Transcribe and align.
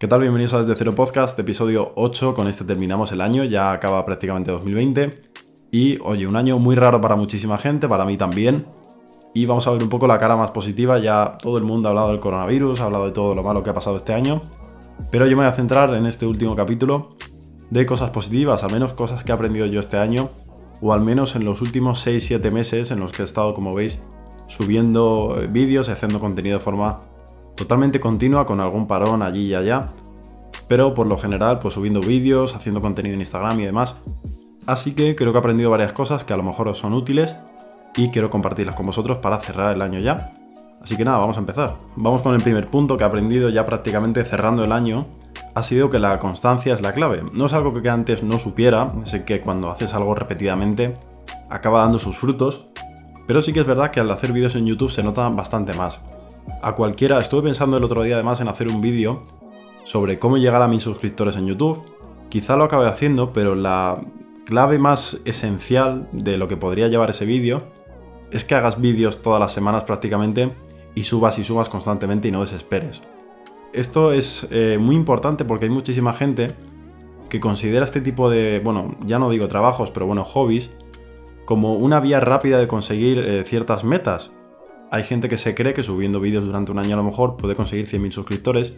¿Qué 0.00 0.08
tal? 0.08 0.20
Bienvenidos 0.20 0.54
a 0.54 0.58
Desde 0.60 0.76
Cero 0.76 0.94
Podcast, 0.94 1.38
episodio 1.38 1.92
8. 1.94 2.32
Con 2.32 2.48
este 2.48 2.64
terminamos 2.64 3.12
el 3.12 3.20
año, 3.20 3.44
ya 3.44 3.70
acaba 3.70 4.02
prácticamente 4.06 4.50
2020. 4.50 5.10
Y 5.72 5.98
oye, 6.00 6.26
un 6.26 6.36
año 6.36 6.58
muy 6.58 6.74
raro 6.74 7.02
para 7.02 7.16
muchísima 7.16 7.58
gente, 7.58 7.86
para 7.86 8.06
mí 8.06 8.16
también. 8.16 8.64
Y 9.34 9.44
vamos 9.44 9.66
a 9.66 9.72
ver 9.72 9.82
un 9.82 9.90
poco 9.90 10.06
la 10.06 10.16
cara 10.16 10.36
más 10.38 10.52
positiva. 10.52 10.98
Ya 10.98 11.36
todo 11.36 11.58
el 11.58 11.64
mundo 11.64 11.88
ha 11.88 11.90
hablado 11.90 12.08
del 12.08 12.18
coronavirus, 12.18 12.80
ha 12.80 12.86
hablado 12.86 13.04
de 13.04 13.12
todo 13.12 13.34
lo 13.34 13.42
malo 13.42 13.62
que 13.62 13.68
ha 13.68 13.74
pasado 13.74 13.98
este 13.98 14.14
año. 14.14 14.40
Pero 15.10 15.26
yo 15.26 15.36
me 15.36 15.42
voy 15.42 15.52
a 15.52 15.54
centrar 15.54 15.92
en 15.92 16.06
este 16.06 16.24
último 16.24 16.56
capítulo 16.56 17.10
de 17.68 17.84
cosas 17.84 18.08
positivas, 18.08 18.64
al 18.64 18.72
menos 18.72 18.94
cosas 18.94 19.22
que 19.22 19.32
he 19.32 19.34
aprendido 19.34 19.66
yo 19.66 19.80
este 19.80 19.98
año, 19.98 20.30
o 20.80 20.94
al 20.94 21.02
menos 21.02 21.36
en 21.36 21.44
los 21.44 21.60
últimos 21.60 22.06
6-7 22.06 22.50
meses 22.50 22.90
en 22.90 23.00
los 23.00 23.12
que 23.12 23.20
he 23.20 23.26
estado, 23.26 23.52
como 23.52 23.74
veis, 23.74 24.02
subiendo 24.48 25.36
eh, 25.38 25.46
vídeos 25.46 25.90
y 25.90 25.92
haciendo 25.92 26.20
contenido 26.20 26.56
de 26.56 26.64
forma 26.64 27.09
totalmente 27.54 28.00
continua 28.00 28.46
con 28.46 28.60
algún 28.60 28.86
parón 28.86 29.22
allí 29.22 29.46
y 29.46 29.54
allá, 29.54 29.90
pero 30.68 30.94
por 30.94 31.06
lo 31.06 31.18
general 31.18 31.58
pues 31.58 31.74
subiendo 31.74 32.00
vídeos, 32.00 32.54
haciendo 32.54 32.80
contenido 32.80 33.14
en 33.14 33.20
Instagram 33.20 33.58
y 33.60 33.64
demás. 33.64 33.96
Así 34.66 34.92
que 34.92 35.16
creo 35.16 35.32
que 35.32 35.38
he 35.38 35.40
aprendido 35.40 35.70
varias 35.70 35.92
cosas 35.92 36.22
que 36.22 36.32
a 36.32 36.36
lo 36.36 36.42
mejor 36.42 36.68
os 36.68 36.78
son 36.78 36.92
útiles 36.92 37.36
y 37.96 38.10
quiero 38.10 38.30
compartirlas 38.30 38.76
con 38.76 38.86
vosotros 38.86 39.18
para 39.18 39.40
cerrar 39.40 39.74
el 39.74 39.82
año 39.82 39.98
ya. 39.98 40.32
Así 40.80 40.96
que 40.96 41.04
nada, 41.04 41.18
vamos 41.18 41.36
a 41.36 41.40
empezar. 41.40 41.76
Vamos 41.96 42.22
con 42.22 42.34
el 42.34 42.42
primer 42.42 42.68
punto 42.68 42.96
que 42.96 43.02
he 43.02 43.06
aprendido 43.06 43.48
ya 43.48 43.66
prácticamente 43.66 44.24
cerrando 44.24 44.64
el 44.64 44.72
año. 44.72 45.06
Ha 45.54 45.62
sido 45.62 45.90
que 45.90 45.98
la 45.98 46.18
constancia 46.18 46.72
es 46.72 46.80
la 46.80 46.92
clave. 46.92 47.22
No 47.32 47.46
es 47.46 47.52
algo 47.52 47.74
que 47.74 47.88
antes 47.90 48.22
no 48.22 48.38
supiera, 48.38 48.92
sé 49.04 49.24
que 49.24 49.40
cuando 49.40 49.70
haces 49.70 49.92
algo 49.92 50.14
repetidamente 50.14 50.94
acaba 51.48 51.80
dando 51.80 51.98
sus 51.98 52.16
frutos, 52.16 52.66
pero 53.26 53.42
sí 53.42 53.52
que 53.52 53.60
es 53.60 53.66
verdad 53.66 53.90
que 53.90 53.98
al 53.98 54.10
hacer 54.10 54.32
vídeos 54.32 54.54
en 54.54 54.66
YouTube 54.66 54.90
se 54.90 55.02
nota 55.02 55.28
bastante 55.28 55.74
más 55.74 56.00
a 56.62 56.74
cualquiera. 56.74 57.18
Estuve 57.18 57.42
pensando 57.42 57.76
el 57.76 57.84
otro 57.84 58.02
día 58.02 58.14
además 58.14 58.40
en 58.40 58.48
hacer 58.48 58.68
un 58.68 58.80
vídeo 58.80 59.22
sobre 59.84 60.18
cómo 60.18 60.38
llegar 60.38 60.62
a 60.62 60.68
mis 60.68 60.82
suscriptores 60.82 61.36
en 61.36 61.46
YouTube. 61.46 61.82
Quizá 62.28 62.56
lo 62.56 62.64
acabe 62.64 62.86
haciendo, 62.86 63.32
pero 63.32 63.54
la 63.54 64.00
clave 64.44 64.78
más 64.78 65.18
esencial 65.24 66.08
de 66.12 66.38
lo 66.38 66.48
que 66.48 66.56
podría 66.56 66.88
llevar 66.88 67.10
ese 67.10 67.24
vídeo 67.24 67.64
es 68.30 68.44
que 68.44 68.54
hagas 68.54 68.80
vídeos 68.80 69.22
todas 69.22 69.40
las 69.40 69.52
semanas 69.52 69.84
prácticamente 69.84 70.54
y 70.94 71.02
subas 71.02 71.38
y 71.38 71.44
subas 71.44 71.68
constantemente 71.68 72.28
y 72.28 72.30
no 72.30 72.40
desesperes. 72.40 73.02
Esto 73.72 74.12
es 74.12 74.46
eh, 74.50 74.78
muy 74.80 74.96
importante 74.96 75.44
porque 75.44 75.66
hay 75.66 75.70
muchísima 75.70 76.12
gente 76.12 76.54
que 77.28 77.40
considera 77.40 77.84
este 77.84 78.00
tipo 78.00 78.28
de, 78.28 78.60
bueno, 78.62 78.96
ya 79.06 79.18
no 79.18 79.30
digo 79.30 79.46
trabajos, 79.46 79.90
pero 79.90 80.06
bueno, 80.06 80.24
hobbies, 80.24 80.70
como 81.44 81.74
una 81.74 82.00
vía 82.00 82.20
rápida 82.20 82.58
de 82.58 82.66
conseguir 82.66 83.18
eh, 83.18 83.44
ciertas 83.44 83.84
metas 83.84 84.32
hay 84.90 85.04
gente 85.04 85.28
que 85.28 85.36
se 85.36 85.54
cree 85.54 85.72
que 85.72 85.84
subiendo 85.84 86.20
vídeos 86.20 86.44
durante 86.44 86.72
un 86.72 86.78
año 86.78 86.94
a 86.94 86.96
lo 86.96 87.04
mejor 87.04 87.36
puede 87.36 87.54
conseguir 87.54 87.86
100.000 87.86 88.10
suscriptores. 88.10 88.74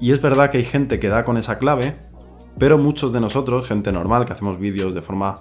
Y 0.00 0.12
es 0.12 0.20
verdad 0.20 0.50
que 0.50 0.58
hay 0.58 0.64
gente 0.64 0.98
que 0.98 1.08
da 1.08 1.24
con 1.24 1.36
esa 1.36 1.58
clave, 1.58 1.94
pero 2.58 2.78
muchos 2.78 3.12
de 3.12 3.20
nosotros, 3.20 3.66
gente 3.68 3.92
normal 3.92 4.24
que 4.24 4.32
hacemos 4.32 4.58
vídeos 4.58 4.94
de 4.94 5.02
forma 5.02 5.40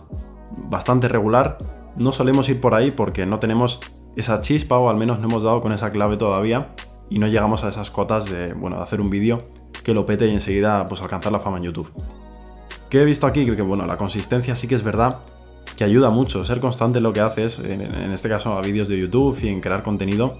bastante 0.69 1.07
regular, 1.07 1.57
no 1.97 2.11
solemos 2.11 2.49
ir 2.49 2.59
por 2.59 2.73
ahí 2.73 2.91
porque 2.91 3.25
no 3.25 3.39
tenemos 3.39 3.79
esa 4.15 4.41
chispa 4.41 4.77
o 4.77 4.89
al 4.89 4.97
menos 4.97 5.19
no 5.19 5.25
hemos 5.25 5.43
dado 5.43 5.61
con 5.61 5.71
esa 5.71 5.91
clave 5.91 6.17
todavía 6.17 6.75
y 7.09 7.19
no 7.19 7.27
llegamos 7.27 7.63
a 7.63 7.69
esas 7.69 7.89
cotas 7.89 8.29
de, 8.29 8.53
bueno, 8.53 8.75
de 8.77 8.83
hacer 8.83 8.99
un 8.99 9.09
vídeo 9.09 9.45
que 9.83 9.93
lo 9.93 10.05
pete 10.05 10.27
y 10.27 10.31
enseguida 10.31 10.85
pues 10.85 11.01
alcanzar 11.01 11.31
la 11.31 11.39
fama 11.39 11.57
en 11.57 11.63
YouTube. 11.63 11.91
¿Qué 12.89 13.01
he 13.01 13.05
visto 13.05 13.25
aquí? 13.25 13.45
Que 13.45 13.61
bueno, 13.61 13.85
la 13.87 13.97
consistencia 13.97 14.55
sí 14.55 14.67
que 14.67 14.75
es 14.75 14.83
verdad 14.83 15.19
ayuda 15.83 16.09
mucho. 16.09 16.43
Ser 16.43 16.59
constante 16.59 16.99
en 16.99 17.03
lo 17.03 17.13
que 17.13 17.19
haces, 17.19 17.59
en, 17.59 17.81
este 18.11 18.29
caso 18.29 18.57
a 18.57 18.61
vídeos 18.61 18.87
de 18.87 18.99
YouTube 18.99 19.37
y 19.41 19.49
en 19.49 19.61
crear 19.61 19.83
contenido, 19.83 20.39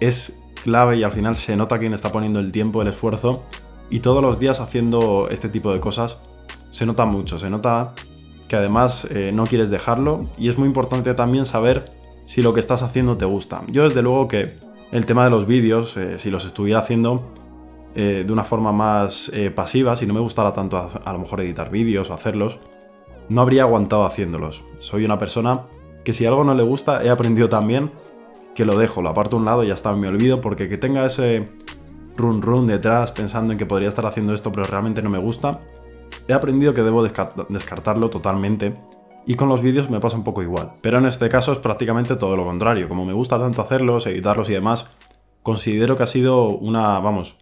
es 0.00 0.38
clave 0.62 0.98
y 0.98 1.02
al 1.02 1.12
final 1.12 1.36
se 1.36 1.56
nota 1.56 1.78
quién 1.78 1.94
está 1.94 2.12
poniendo 2.12 2.40
el 2.40 2.52
tiempo, 2.52 2.82
el 2.82 2.88
esfuerzo 2.88 3.42
y 3.88 4.00
todos 4.00 4.22
los 4.22 4.38
días 4.38 4.60
haciendo 4.60 5.28
este 5.30 5.48
tipo 5.48 5.72
de 5.72 5.80
cosas 5.80 6.20
se 6.70 6.86
nota 6.86 7.04
mucho, 7.04 7.38
se 7.38 7.50
nota 7.50 7.94
que 8.48 8.56
además 8.56 9.06
eh, 9.10 9.32
no 9.32 9.46
quieres 9.46 9.70
dejarlo 9.70 10.20
y 10.38 10.48
es 10.48 10.58
muy 10.58 10.66
importante 10.66 11.14
también 11.14 11.44
saber 11.44 11.92
si 12.26 12.42
lo 12.42 12.52
que 12.54 12.60
estás 12.60 12.82
haciendo 12.82 13.16
te 13.16 13.24
gusta. 13.24 13.62
Yo 13.68 13.84
desde 13.84 14.02
luego 14.02 14.28
que 14.28 14.54
el 14.92 15.06
tema 15.06 15.24
de 15.24 15.30
los 15.30 15.46
vídeos, 15.46 15.96
eh, 15.96 16.18
si 16.18 16.30
los 16.30 16.44
estuviera 16.44 16.80
haciendo 16.80 17.30
eh, 17.94 18.24
de 18.26 18.32
una 18.32 18.44
forma 18.44 18.72
más 18.72 19.32
pasiva, 19.54 19.96
si 19.96 20.06
no 20.06 20.14
me 20.14 20.20
gustara 20.20 20.52
tanto 20.52 20.76
a 20.76 21.12
lo 21.12 21.18
mejor 21.18 21.40
editar 21.40 21.70
vídeos 21.70 22.10
o 22.10 22.14
hacerlos, 22.14 22.58
no 23.30 23.40
habría 23.40 23.62
aguantado 23.62 24.04
haciéndolos. 24.04 24.64
Soy 24.80 25.06
una 25.06 25.18
persona 25.18 25.62
que 26.04 26.12
si 26.12 26.26
algo 26.26 26.44
no 26.44 26.54
le 26.54 26.62
gusta, 26.62 27.02
he 27.02 27.08
aprendido 27.08 27.48
también 27.48 27.92
que 28.54 28.64
lo 28.64 28.76
dejo, 28.76 29.00
lo 29.00 29.08
aparto 29.08 29.36
a 29.36 29.38
un 29.38 29.44
lado 29.44 29.64
y 29.64 29.68
ya 29.68 29.74
está, 29.74 29.94
me 29.94 30.08
olvido, 30.08 30.40
porque 30.40 30.68
que 30.68 30.76
tenga 30.76 31.06
ese 31.06 31.48
run 32.16 32.42
run 32.42 32.66
detrás 32.66 33.12
pensando 33.12 33.52
en 33.52 33.58
que 33.58 33.66
podría 33.66 33.88
estar 33.88 34.04
haciendo 34.04 34.34
esto, 34.34 34.50
pero 34.50 34.66
realmente 34.66 35.00
no 35.00 35.10
me 35.10 35.18
gusta, 35.18 35.60
he 36.26 36.32
aprendido 36.32 36.74
que 36.74 36.82
debo 36.82 37.02
descartarlo 37.02 38.10
totalmente. 38.10 38.76
Y 39.26 39.34
con 39.34 39.48
los 39.48 39.62
vídeos 39.62 39.90
me 39.90 40.00
pasa 40.00 40.16
un 40.16 40.24
poco 40.24 40.42
igual. 40.42 40.72
Pero 40.80 40.98
en 40.98 41.04
este 41.04 41.28
caso 41.28 41.52
es 41.52 41.58
prácticamente 41.58 42.16
todo 42.16 42.36
lo 42.36 42.44
contrario. 42.44 42.88
Como 42.88 43.04
me 43.04 43.12
gusta 43.12 43.38
tanto 43.38 43.60
hacerlos, 43.60 44.06
editarlos 44.06 44.48
y 44.50 44.54
demás, 44.54 44.90
considero 45.42 45.96
que 45.96 46.02
ha 46.02 46.08
sido 46.08 46.48
una, 46.48 46.98
vamos, 47.00 47.36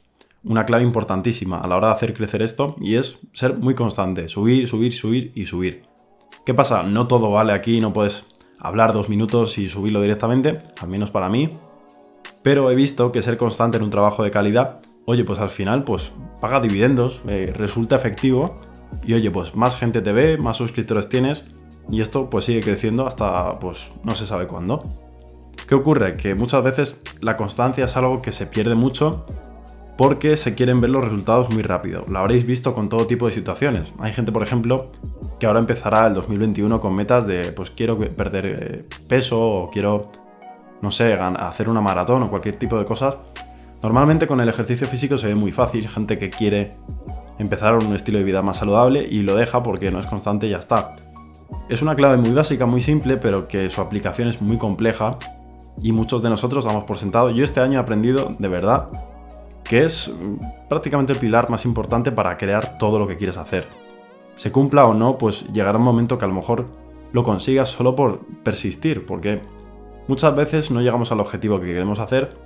una 0.44 0.64
clave 0.64 0.84
importantísima 0.84 1.58
a 1.58 1.66
la 1.66 1.76
hora 1.76 1.88
de 1.88 1.94
hacer 1.94 2.14
crecer 2.14 2.42
esto 2.42 2.76
y 2.80 2.96
es 2.96 3.18
ser 3.32 3.58
muy 3.58 3.74
constante, 3.74 4.28
subir, 4.28 4.68
subir, 4.68 4.92
subir 4.92 5.32
y 5.34 5.46
subir. 5.46 5.84
¿Qué 6.44 6.54
pasa? 6.54 6.82
No 6.82 7.06
todo 7.06 7.30
vale 7.30 7.52
aquí, 7.52 7.80
no 7.80 7.92
puedes 7.92 8.26
hablar 8.58 8.92
dos 8.92 9.08
minutos 9.08 9.58
y 9.58 9.68
subirlo 9.68 10.00
directamente, 10.00 10.60
al 10.80 10.88
menos 10.88 11.10
para 11.10 11.28
mí, 11.28 11.50
pero 12.42 12.70
he 12.70 12.74
visto 12.74 13.12
que 13.12 13.22
ser 13.22 13.36
constante 13.36 13.76
en 13.76 13.84
un 13.84 13.90
trabajo 13.90 14.22
de 14.22 14.30
calidad, 14.30 14.80
oye, 15.04 15.24
pues 15.24 15.38
al 15.38 15.50
final, 15.50 15.84
pues 15.84 16.12
paga 16.40 16.60
dividendos, 16.60 17.20
eh, 17.28 17.52
resulta 17.54 17.96
efectivo 17.96 18.60
y 19.04 19.14
oye, 19.14 19.30
pues 19.30 19.54
más 19.54 19.76
gente 19.76 20.00
te 20.00 20.12
ve, 20.12 20.38
más 20.38 20.56
suscriptores 20.56 21.08
tienes 21.08 21.44
y 21.90 22.00
esto 22.00 22.30
pues 22.30 22.44
sigue 22.44 22.60
creciendo 22.60 23.06
hasta 23.06 23.58
pues 23.58 23.90
no 24.04 24.14
se 24.14 24.26
sabe 24.26 24.46
cuándo. 24.46 24.82
¿Qué 25.66 25.74
ocurre? 25.74 26.14
Que 26.14 26.34
muchas 26.34 26.62
veces 26.62 27.00
la 27.20 27.36
constancia 27.36 27.84
es 27.84 27.96
algo 27.96 28.22
que 28.22 28.32
se 28.32 28.46
pierde 28.46 28.74
mucho 28.74 29.24
porque 29.98 30.36
se 30.36 30.54
quieren 30.54 30.80
ver 30.80 30.90
los 30.90 31.02
resultados 31.04 31.50
muy 31.50 31.64
rápido. 31.64 32.04
Lo 32.08 32.20
habréis 32.20 32.46
visto 32.46 32.72
con 32.72 32.88
todo 32.88 33.08
tipo 33.08 33.26
de 33.26 33.32
situaciones. 33.32 33.92
Hay 33.98 34.12
gente, 34.12 34.30
por 34.30 34.44
ejemplo, 34.44 34.92
que 35.40 35.46
ahora 35.46 35.58
empezará 35.58 36.06
el 36.06 36.14
2021 36.14 36.80
con 36.80 36.94
metas 36.94 37.26
de, 37.26 37.50
pues 37.50 37.72
quiero 37.72 37.98
perder 37.98 38.46
eh, 38.46 38.84
peso 39.08 39.40
o 39.40 39.70
quiero, 39.70 40.08
no 40.82 40.92
sé, 40.92 41.14
hacer 41.14 41.68
una 41.68 41.80
maratón 41.80 42.22
o 42.22 42.30
cualquier 42.30 42.56
tipo 42.56 42.78
de 42.78 42.84
cosas. 42.84 43.16
Normalmente 43.82 44.28
con 44.28 44.40
el 44.40 44.48
ejercicio 44.48 44.86
físico 44.86 45.18
se 45.18 45.26
ve 45.26 45.34
muy 45.34 45.50
fácil, 45.50 45.88
gente 45.88 46.16
que 46.16 46.30
quiere 46.30 46.76
empezar 47.40 47.74
un 47.74 47.92
estilo 47.92 48.18
de 48.18 48.24
vida 48.24 48.40
más 48.40 48.58
saludable 48.58 49.04
y 49.04 49.22
lo 49.22 49.34
deja 49.34 49.64
porque 49.64 49.90
no 49.90 49.98
es 49.98 50.06
constante 50.06 50.46
y 50.46 50.50
ya 50.50 50.58
está. 50.58 50.94
Es 51.68 51.82
una 51.82 51.96
clave 51.96 52.18
muy 52.18 52.30
básica, 52.30 52.66
muy 52.66 52.82
simple, 52.82 53.16
pero 53.16 53.48
que 53.48 53.68
su 53.68 53.80
aplicación 53.80 54.28
es 54.28 54.40
muy 54.40 54.58
compleja 54.58 55.18
y 55.82 55.90
muchos 55.90 56.22
de 56.22 56.30
nosotros 56.30 56.66
damos 56.66 56.84
por 56.84 56.98
sentado. 56.98 57.30
Yo 57.30 57.42
este 57.42 57.58
año 57.58 57.80
he 57.80 57.82
aprendido 57.82 58.36
de 58.38 58.46
verdad 58.46 58.86
que 59.68 59.84
es 59.84 60.10
prácticamente 60.68 61.12
el 61.12 61.18
pilar 61.18 61.50
más 61.50 61.66
importante 61.66 62.10
para 62.10 62.36
crear 62.38 62.78
todo 62.78 62.98
lo 62.98 63.06
que 63.06 63.16
quieres 63.16 63.36
hacer. 63.36 63.66
Se 64.34 64.50
cumpla 64.50 64.86
o 64.86 64.94
no, 64.94 65.18
pues 65.18 65.44
llegará 65.52 65.78
un 65.78 65.84
momento 65.84 66.16
que 66.16 66.24
a 66.24 66.28
lo 66.28 66.34
mejor 66.34 66.66
lo 67.12 67.22
consigas 67.22 67.68
solo 67.68 67.94
por 67.94 68.20
persistir, 68.42 69.04
porque 69.04 69.42
muchas 70.06 70.34
veces 70.34 70.70
no 70.70 70.80
llegamos 70.80 71.12
al 71.12 71.20
objetivo 71.20 71.60
que 71.60 71.66
queremos 71.66 71.98
hacer 71.98 72.36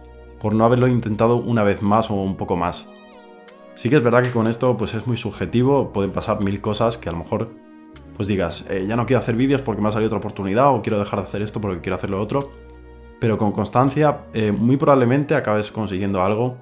por 0.41 0.55
no 0.55 0.65
haberlo 0.65 0.89
intentado 0.89 1.37
una 1.37 1.63
vez 1.63 1.81
más 1.81 2.11
o 2.11 2.15
un 2.15 2.37
poco 2.37 2.57
más. 2.57 2.89
Sí 3.75 3.89
que 3.89 3.97
es 3.97 4.03
verdad 4.03 4.23
que 4.23 4.33
con 4.33 4.49
esto 4.49 4.77
pues 4.77 4.95
es 4.95 5.07
muy 5.07 5.17
subjetivo, 5.17 5.93
pueden 5.93 6.11
pasar 6.11 6.43
mil 6.43 6.61
cosas 6.61 6.99
que 6.99 7.09
a 7.09 7.13
lo 7.13 7.19
mejor 7.19 7.51
pues 8.17 8.29
digas, 8.29 8.67
eh, 8.69 8.85
ya 8.87 8.97
no 8.97 9.07
quiero 9.07 9.21
hacer 9.21 9.37
vídeos 9.37 9.63
porque 9.63 9.81
me 9.81 9.89
ha 9.89 9.93
salido 9.93 10.09
otra 10.09 10.19
oportunidad 10.19 10.75
o 10.75 10.83
quiero 10.83 10.99
dejar 10.99 11.21
de 11.21 11.27
hacer 11.27 11.41
esto 11.41 11.61
porque 11.61 11.81
quiero 11.81 11.97
hacer 11.97 12.11
lo 12.11 12.21
otro, 12.21 12.51
pero 13.21 13.39
con 13.39 13.53
constancia 13.53 14.27
eh, 14.35 14.51
muy 14.51 14.77
probablemente 14.77 15.35
acabes 15.35 15.71
consiguiendo 15.71 16.21
algo 16.21 16.57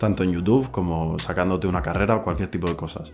tanto 0.00 0.24
en 0.24 0.32
YouTube 0.32 0.70
como 0.70 1.18
sacándote 1.18 1.68
una 1.68 1.82
carrera 1.82 2.16
o 2.16 2.22
cualquier 2.22 2.50
tipo 2.50 2.66
de 2.66 2.74
cosas. 2.74 3.12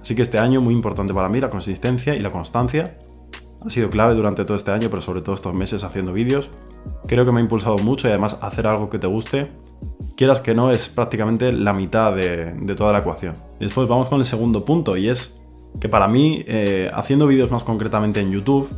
Así 0.00 0.14
que 0.14 0.22
este 0.22 0.38
año 0.38 0.60
muy 0.60 0.72
importante 0.72 1.12
para 1.12 1.28
mí, 1.28 1.40
la 1.40 1.50
consistencia 1.50 2.14
y 2.14 2.20
la 2.20 2.30
constancia. 2.30 2.96
Ha 3.60 3.70
sido 3.70 3.90
clave 3.90 4.14
durante 4.14 4.44
todo 4.44 4.56
este 4.56 4.70
año, 4.70 4.88
pero 4.88 5.02
sobre 5.02 5.20
todo 5.20 5.34
estos 5.34 5.52
meses 5.52 5.82
haciendo 5.82 6.12
vídeos. 6.12 6.48
Creo 7.06 7.24
que 7.24 7.32
me 7.32 7.40
ha 7.40 7.42
impulsado 7.42 7.76
mucho 7.78 8.06
y 8.06 8.10
además 8.10 8.38
hacer 8.40 8.68
algo 8.68 8.88
que 8.88 9.00
te 9.00 9.06
guste, 9.06 9.50
quieras 10.16 10.40
que 10.40 10.54
no, 10.54 10.70
es 10.70 10.88
prácticamente 10.88 11.52
la 11.52 11.72
mitad 11.72 12.14
de, 12.14 12.74
toda 12.76 12.92
la 12.92 13.00
ecuación. 13.00 13.34
Después 13.58 13.88
vamos 13.88 14.08
con 14.08 14.20
el 14.20 14.24
segundo 14.24 14.64
punto 14.64 14.96
y 14.96 15.08
es 15.08 15.40
que 15.80 15.88
para 15.88 16.06
mí, 16.06 16.44
eh, 16.46 16.88
haciendo 16.94 17.26
vídeos 17.26 17.50
más 17.50 17.64
concretamente 17.64 18.20
en 18.20 18.30
YouTube, 18.30 18.68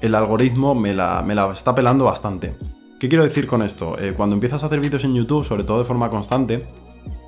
el 0.00 0.14
algoritmo 0.16 0.74
me 0.74 0.94
la, 0.94 1.22
me 1.22 1.36
la 1.36 1.50
está 1.52 1.74
pelando 1.74 2.04
bastante. 2.04 2.56
¿Qué 2.98 3.08
quiero 3.08 3.22
decir 3.22 3.46
con 3.46 3.62
esto? 3.62 3.96
Eh, 4.00 4.12
cuando 4.16 4.34
empiezas 4.34 4.64
a 4.64 4.66
hacer 4.66 4.80
vídeos 4.80 5.04
en 5.04 5.14
YouTube, 5.14 5.44
sobre 5.44 5.62
todo 5.62 5.78
de 5.78 5.84
forma 5.84 6.10
constante, 6.10 6.66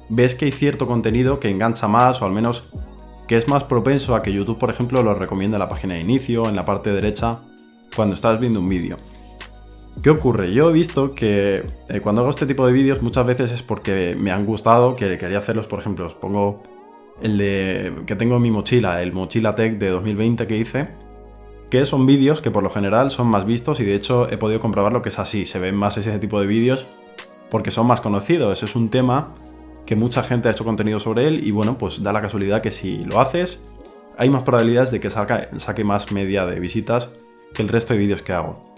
ves 0.08 0.34
que 0.34 0.46
hay 0.46 0.52
cierto 0.52 0.88
contenido 0.88 1.38
que 1.38 1.48
engancha 1.48 1.86
más 1.86 2.20
o 2.22 2.26
al 2.26 2.32
menos 2.32 2.68
que 3.28 3.36
es 3.36 3.46
más 3.46 3.62
propenso 3.62 4.16
a 4.16 4.22
que 4.22 4.32
YouTube, 4.32 4.58
por 4.58 4.70
ejemplo, 4.70 5.00
lo 5.04 5.14
recomiende 5.14 5.54
en 5.54 5.60
la 5.60 5.68
página 5.68 5.94
de 5.94 6.00
inicio, 6.00 6.48
en 6.48 6.56
la 6.56 6.64
parte 6.64 6.90
derecha, 6.90 7.38
cuando 7.94 8.16
estás 8.16 8.40
viendo 8.40 8.58
un 8.58 8.68
vídeo. 8.68 8.96
¿Qué 10.02 10.10
ocurre? 10.10 10.52
Yo 10.52 10.70
he 10.70 10.72
visto 10.72 11.14
que 11.14 11.62
eh, 11.88 12.00
cuando 12.00 12.22
hago 12.22 12.30
este 12.30 12.46
tipo 12.46 12.66
de 12.66 12.72
vídeos 12.72 13.00
muchas 13.00 13.24
veces 13.24 13.52
es 13.52 13.62
porque 13.62 14.16
me 14.18 14.32
han 14.32 14.46
gustado, 14.46 14.96
que 14.96 15.18
quería 15.18 15.38
hacerlos, 15.38 15.68
por 15.68 15.78
ejemplo, 15.78 16.04
os 16.04 16.16
pongo 16.16 16.64
el 17.22 17.38
de 17.38 17.92
que 18.06 18.16
tengo 18.16 18.36
en 18.36 18.42
mi 18.42 18.50
mochila, 18.50 19.00
el 19.02 19.12
Mochila 19.12 19.54
Tech 19.54 19.78
de 19.78 19.90
2020 19.90 20.48
que 20.48 20.56
hice, 20.56 20.88
que 21.70 21.86
son 21.86 22.04
vídeos 22.04 22.40
que 22.40 22.50
por 22.50 22.62
lo 22.62 22.70
general 22.70 23.10
son 23.10 23.28
más 23.28 23.46
vistos 23.46 23.80
y 23.80 23.84
de 23.84 23.94
hecho 23.94 24.28
he 24.28 24.36
podido 24.36 24.60
comprobar 24.60 24.92
lo 24.92 25.02
que 25.02 25.08
es 25.08 25.18
así, 25.18 25.46
se 25.46 25.58
ven 25.58 25.76
más 25.76 25.96
ese 25.96 26.18
tipo 26.18 26.40
de 26.40 26.46
vídeos 26.46 26.86
porque 27.50 27.70
son 27.70 27.86
más 27.86 28.00
conocidos, 28.00 28.62
es 28.62 28.76
un 28.76 28.90
tema 28.90 29.34
que 29.86 29.96
mucha 29.96 30.22
gente 30.22 30.48
ha 30.48 30.52
hecho 30.52 30.64
contenido 30.64 31.00
sobre 31.00 31.26
él 31.26 31.46
y 31.46 31.50
bueno, 31.50 31.78
pues 31.78 32.02
da 32.02 32.12
la 32.12 32.20
casualidad 32.20 32.60
que 32.60 32.70
si 32.70 32.98
lo 33.04 33.20
haces, 33.20 33.64
hay 34.18 34.30
más 34.30 34.42
probabilidades 34.42 34.90
de 34.90 35.00
que 35.00 35.10
saque 35.10 35.84
más 35.84 36.12
media 36.12 36.46
de 36.46 36.60
visitas 36.60 37.10
que 37.54 37.62
el 37.62 37.68
resto 37.68 37.94
de 37.94 38.00
vídeos 38.00 38.22
que 38.22 38.32
hago. 38.32 38.70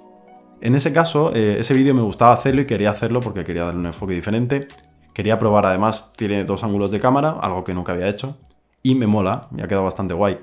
En 0.61 0.77
ese 0.77 0.93
caso, 0.93 1.33
eh, 1.35 1.56
ese 1.59 1.75
vídeo 1.75 1.93
me 1.93 2.03
gustaba 2.03 2.33
hacerlo 2.33 2.61
y 2.61 2.67
quería 2.67 2.93
hacerlo 2.93 3.21
porque 3.21 3.43
quería 3.43 3.65
darle 3.65 3.81
un 3.81 3.87
enfoque 3.87 4.15
diferente. 4.15 4.69
Quería 5.12 5.37
probar, 5.37 5.67
además, 5.67 6.12
tiene 6.17 6.44
dos 6.44 6.62
ángulos 6.62 6.93
de 6.93 7.00
cámara, 7.00 7.37
algo 7.41 7.65
que 7.65 7.75
nunca 7.75 7.93
había 7.93 8.09
hecho. 8.09 8.39
Y 8.81 8.94
me 8.94 9.09
mola, 9.09 9.49
me 9.50 9.65
ha 9.65 9.67
quedado 9.67 9.85
bastante 9.85 10.15
guay. 10.15 10.39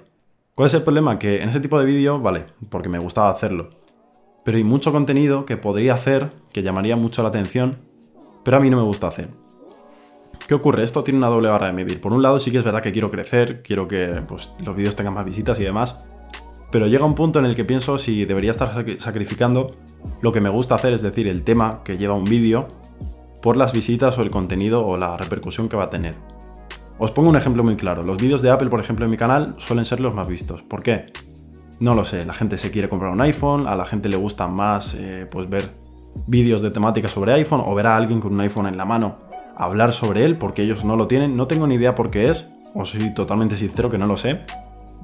¿Cuál 0.59 0.67
es 0.67 0.73
el 0.73 0.83
problema? 0.83 1.17
Que 1.19 1.41
en 1.41 1.47
ese 1.47 1.61
tipo 1.61 1.79
de 1.79 1.85
vídeo, 1.85 2.19
vale, 2.19 2.43
porque 2.67 2.89
me 2.89 2.99
gustaba 2.99 3.29
hacerlo. 3.29 3.69
Pero 4.43 4.57
hay 4.57 4.65
mucho 4.65 4.91
contenido 4.91 5.45
que 5.45 5.55
podría 5.55 5.93
hacer, 5.93 6.31
que 6.51 6.63
llamaría 6.63 6.97
mucho 6.97 7.23
la 7.23 7.29
atención, 7.29 7.77
pero 8.43 8.57
a 8.57 8.59
mí 8.59 8.69
no 8.69 8.75
me 8.75 8.83
gusta 8.83 9.07
hacer. 9.07 9.29
¿Qué 10.49 10.53
ocurre? 10.53 10.83
Esto 10.83 11.01
tiene 11.01 11.17
una 11.17 11.27
doble 11.27 11.47
barra 11.47 11.67
de 11.67 11.71
medir. 11.71 12.01
Por 12.01 12.11
un 12.11 12.21
lado 12.21 12.41
sí 12.41 12.51
que 12.51 12.57
es 12.57 12.65
verdad 12.65 12.81
que 12.81 12.91
quiero 12.91 13.09
crecer, 13.09 13.61
quiero 13.63 13.87
que 13.87 14.21
pues, 14.27 14.51
los 14.65 14.75
vídeos 14.75 14.97
tengan 14.97 15.13
más 15.13 15.25
visitas 15.25 15.57
y 15.61 15.63
demás, 15.63 16.03
pero 16.73 16.87
llega 16.87 17.05
un 17.05 17.15
punto 17.15 17.39
en 17.39 17.45
el 17.45 17.55
que 17.55 17.63
pienso 17.63 17.97
si 17.97 18.25
debería 18.25 18.51
estar 18.51 18.85
sacrificando 18.97 19.77
lo 20.21 20.33
que 20.33 20.41
me 20.41 20.49
gusta 20.49 20.75
hacer, 20.75 20.91
es 20.91 21.01
decir, 21.01 21.29
el 21.29 21.45
tema 21.45 21.83
que 21.85 21.97
lleva 21.97 22.15
un 22.15 22.25
vídeo, 22.25 22.67
por 23.41 23.55
las 23.55 23.71
visitas 23.71 24.17
o 24.17 24.23
el 24.23 24.29
contenido 24.29 24.83
o 24.83 24.97
la 24.97 25.15
repercusión 25.15 25.69
que 25.69 25.77
va 25.77 25.85
a 25.85 25.89
tener. 25.89 26.15
Os 26.99 27.11
pongo 27.11 27.29
un 27.29 27.37
ejemplo 27.37 27.63
muy 27.63 27.77
claro. 27.77 28.03
Los 28.03 28.17
vídeos 28.17 28.41
de 28.41 28.51
Apple, 28.51 28.69
por 28.69 28.81
ejemplo, 28.81 29.05
en 29.05 29.11
mi 29.11 29.15
canal 29.15 29.55
suelen 29.57 29.85
ser 29.85 30.01
los 30.01 30.13
más 30.13 30.27
vistos. 30.27 30.63
¿Por 30.63 30.83
qué? 30.83 31.05
No 31.79 31.95
lo 31.95 32.03
sé. 32.03 32.25
La 32.25 32.33
gente 32.33 32.57
se 32.57 32.71
quiere 32.71 32.89
comprar 32.89 33.13
un 33.13 33.21
iPhone, 33.21 33.67
a 33.67 33.75
la 33.77 33.85
gente 33.85 34.09
le 34.09 34.17
gusta 34.17 34.47
más 34.49 34.95
eh, 34.95 35.25
pues 35.31 35.49
ver 35.49 35.63
vídeos 36.27 36.61
de 36.61 36.71
temática 36.71 37.07
sobre 37.07 37.31
iPhone 37.33 37.63
o 37.65 37.73
ver 37.73 37.87
a 37.87 37.95
alguien 37.95 38.19
con 38.19 38.33
un 38.33 38.41
iPhone 38.41 38.67
en 38.67 38.75
la 38.75 38.83
mano 38.83 39.17
hablar 39.55 39.93
sobre 39.93 40.25
él 40.25 40.37
porque 40.37 40.61
ellos 40.63 40.83
no 40.83 40.97
lo 40.97 41.07
tienen. 41.07 41.37
No 41.37 41.47
tengo 41.47 41.67
ni 41.67 41.75
idea 41.75 41.95
por 41.95 42.11
qué 42.11 42.29
es, 42.29 42.51
os 42.75 42.89
soy 42.89 43.13
totalmente 43.13 43.55
sincero 43.55 43.89
que 43.89 43.97
no 43.97 44.05
lo 44.05 44.17
sé. 44.17 44.41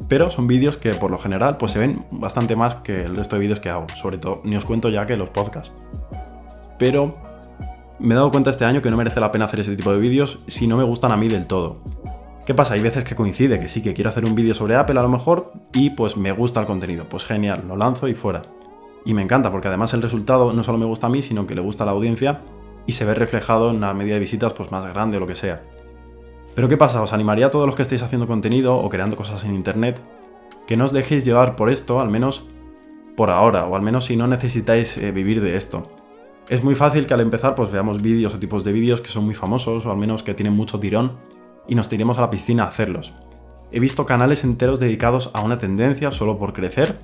Pero 0.10 0.30
son 0.30 0.48
vídeos 0.48 0.76
que 0.76 0.94
por 0.96 1.10
lo 1.10 1.18
general 1.18 1.56
pues 1.56 1.72
se 1.72 1.80
ven 1.80 2.06
bastante 2.12 2.58
más 2.58 2.76
que 2.76 3.04
el 3.04 3.16
resto 3.16 3.38
de 3.38 3.40
vídeos 3.40 3.62
que 3.62 3.70
hago. 3.70 3.88
Sobre 3.96 4.18
todo, 4.18 4.42
ni 4.44 4.58
os 4.58 4.66
cuento 4.66 4.90
ya 4.90 5.06
que 5.06 5.16
los 5.16 5.30
podcasts. 5.30 5.72
Pero 6.78 7.16
me 8.00 8.14
he 8.14 8.16
dado 8.16 8.32
cuenta 8.32 8.50
este 8.50 8.66
año 8.66 8.82
que 8.82 8.90
no 8.90 8.98
merece 8.98 9.20
la 9.20 9.32
pena 9.32 9.46
hacer 9.46 9.60
ese 9.60 9.76
tipo 9.76 9.92
de 9.92 10.00
vídeos 10.00 10.40
si 10.48 10.68
no 10.68 10.78
me 10.78 10.84
gustan 10.84 11.12
a 11.12 11.18
mí 11.18 11.28
del 11.28 11.48
todo. 11.48 11.82
¿Qué 12.46 12.54
pasa? 12.54 12.76
Hay 12.76 12.82
veces 12.82 13.04
que 13.04 13.16
coincide 13.16 13.60
que 13.60 13.68
sí, 13.68 13.82
que 13.82 13.94
quiero 13.94 14.10
hacer 14.10 14.26
un 14.26 14.36
vídeo 14.36 14.54
sobre 14.54 14.76
Apple 14.76 15.00
a 15.00 15.04
lo 15.04 15.10
mejor 15.10 15.54
y 15.74 15.90
pues 15.92 16.16
me 16.16 16.32
gusta 16.32 16.60
el 16.60 16.68
contenido. 16.68 17.06
Pues 17.10 17.26
genial, 17.26 17.64
lo 17.68 17.76
lanzo 17.76 18.08
y 18.08 18.14
fuera. 18.14 18.44
Y 19.04 19.14
me 19.14 19.24
encanta 19.24 19.52
porque 19.52 19.68
además 19.68 19.94
el 19.94 20.02
resultado 20.02 20.54
no 20.54 20.64
solo 20.64 20.78
me 20.78 20.86
gusta 20.86 21.08
a 21.08 21.10
mí, 21.10 21.22
sino 21.22 21.48
que 21.48 21.56
le 21.56 21.62
gusta 21.62 21.84
a 21.84 21.88
la 21.88 21.94
audiencia 21.94 22.42
y 22.86 22.92
se 22.92 23.06
ve 23.06 23.16
reflejado 23.16 23.72
en 23.72 23.78
una 23.78 23.94
media 23.94 24.14
de 24.16 24.20
visitas 24.20 24.54
pues 24.54 24.72
más 24.72 24.86
grande 24.86 25.18
o 25.18 25.20
lo 25.20 25.28
que 25.28 25.36
sea. 25.36 25.64
Pero 26.54 26.68
¿qué 26.68 26.78
pasa? 26.78 27.02
Os 27.02 27.14
animaría 27.14 27.48
a 27.48 27.52
todos 27.52 27.66
los 27.66 27.76
que 27.76 27.82
estéis 27.82 28.04
haciendo 28.04 28.28
contenido 28.28 28.78
o 28.78 28.90
creando 28.90 29.16
cosas 29.16 29.44
en 29.44 29.56
internet 29.56 30.00
que 30.68 30.78
no 30.78 30.86
os 30.86 30.94
dejéis 30.94 31.26
llevar 31.26 31.56
por 31.56 31.70
esto, 31.70 32.00
al 32.00 32.10
menos 32.10 32.48
por 33.16 33.30
ahora, 33.30 33.66
o 33.66 33.76
al 33.76 33.82
menos 33.82 34.06
si 34.06 34.18
no 34.18 34.28
necesitáis 34.28 34.98
eh, 34.98 35.12
vivir 35.12 35.42
de 35.42 35.58
esto. 35.58 35.84
Es 36.48 36.64
muy 36.64 36.76
fácil 36.76 37.08
que 37.08 37.14
al 37.14 37.22
empezar 37.22 37.56
pues 37.56 37.72
veamos 37.72 38.02
vídeos 38.02 38.36
o 38.36 38.40
tipos 38.40 38.64
de 38.64 38.72
vídeos 38.72 39.02
que 39.02 39.10
son 39.10 39.26
muy 39.26 39.36
famosos 39.36 39.86
o 39.86 39.92
al 39.92 39.98
menos 39.98 40.24
que 40.24 40.34
tienen 40.34 40.54
mucho 40.54 40.80
tirón 40.80 41.14
y 41.68 41.76
nos 41.76 41.90
tiremos 41.90 42.18
a 42.18 42.22
la 42.22 42.30
piscina 42.30 42.64
a 42.64 42.68
hacerlos. 42.68 43.14
He 43.72 43.80
visto 43.80 44.06
canales 44.06 44.44
enteros 44.44 44.80
dedicados 44.80 45.32
a 45.34 45.42
una 45.42 45.58
tendencia 45.58 46.12
solo 46.12 46.38
por 46.38 46.54
crecer 46.54 46.96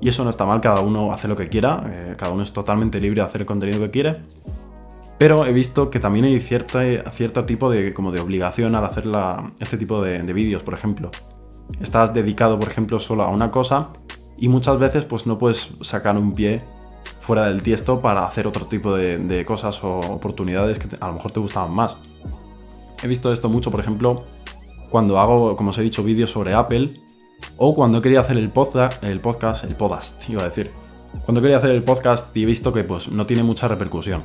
y 0.00 0.08
eso 0.08 0.24
no 0.24 0.30
está 0.30 0.46
mal, 0.46 0.60
cada 0.60 0.80
uno 0.80 1.12
hace 1.12 1.28
lo 1.28 1.36
que 1.36 1.48
quiera, 1.48 1.84
eh, 1.86 2.14
cada 2.16 2.32
uno 2.32 2.42
es 2.42 2.52
totalmente 2.52 3.00
libre 3.00 3.20
de 3.20 3.26
hacer 3.26 3.42
el 3.42 3.46
contenido 3.46 3.80
que 3.80 3.90
quiere 3.90 4.22
pero 5.18 5.44
he 5.44 5.52
visto 5.52 5.90
que 5.90 5.98
también 5.98 6.24
hay 6.24 6.38
cierto 6.40 7.44
tipo 7.44 7.70
de, 7.70 7.92
como 7.92 8.12
de 8.12 8.20
obligación 8.20 8.76
al 8.76 8.84
hacer 8.84 9.04
este 9.58 9.76
tipo 9.76 10.00
de, 10.00 10.32
vídeos, 10.32 10.62
por 10.62 10.74
ejemplo. 10.74 11.10
Estás 11.80 12.14
dedicado, 12.14 12.58
por 12.58 12.68
ejemplo, 12.68 13.00
solo 13.00 13.24
a 13.24 13.28
una 13.28 13.50
cosa 13.50 13.88
y 14.38 14.48
muchas 14.48 14.78
veces 14.78 15.04
pues 15.04 15.26
no 15.26 15.36
puedes 15.36 15.74
sacar 15.82 16.16
un 16.16 16.34
pie 16.34 16.62
fuera 17.20 17.44
del 17.46 17.62
tiesto 17.62 18.00
para 18.00 18.26
hacer 18.26 18.46
otro 18.46 18.66
tipo 18.66 18.94
de, 18.94 19.44
cosas 19.46 19.84
o 19.84 19.98
oportunidades 19.98 20.78
que 20.78 20.88
a 20.98 21.08
lo 21.08 21.14
mejor 21.14 21.30
te 21.30 21.40
gustaban 21.40 21.74
más. 21.74 21.98
He 23.02 23.06
visto 23.06 23.30
esto 23.32 23.50
mucho, 23.50 23.70
por 23.70 23.80
ejemplo, 23.80 24.24
cuando 24.88 25.20
hago, 25.20 25.54
como 25.54 25.68
os 25.70 25.78
he 25.78 25.82
dicho, 25.82 26.02
vídeos 26.02 26.30
sobre 26.30 26.54
Apple 26.54 27.02
o 27.58 27.74
cuando 27.74 28.00
quería 28.00 28.20
hacer 28.20 28.38
el 28.38 28.50
podcast, 28.50 29.04
el 29.04 29.20
podcast, 29.20 29.64
el 29.64 29.76
podcast, 29.76 30.26
iba 30.30 30.40
a 30.40 30.46
decir. 30.46 30.70
Cuando 31.26 31.42
quería 31.42 31.58
hacer 31.58 31.70
el 31.72 31.84
podcast 31.84 32.34
y 32.34 32.44
he 32.44 32.46
visto 32.46 32.72
que 32.72 32.84
pues 32.84 33.10
no 33.10 33.26
tiene 33.26 33.42
mucha 33.42 33.68
repercusión. 33.68 34.22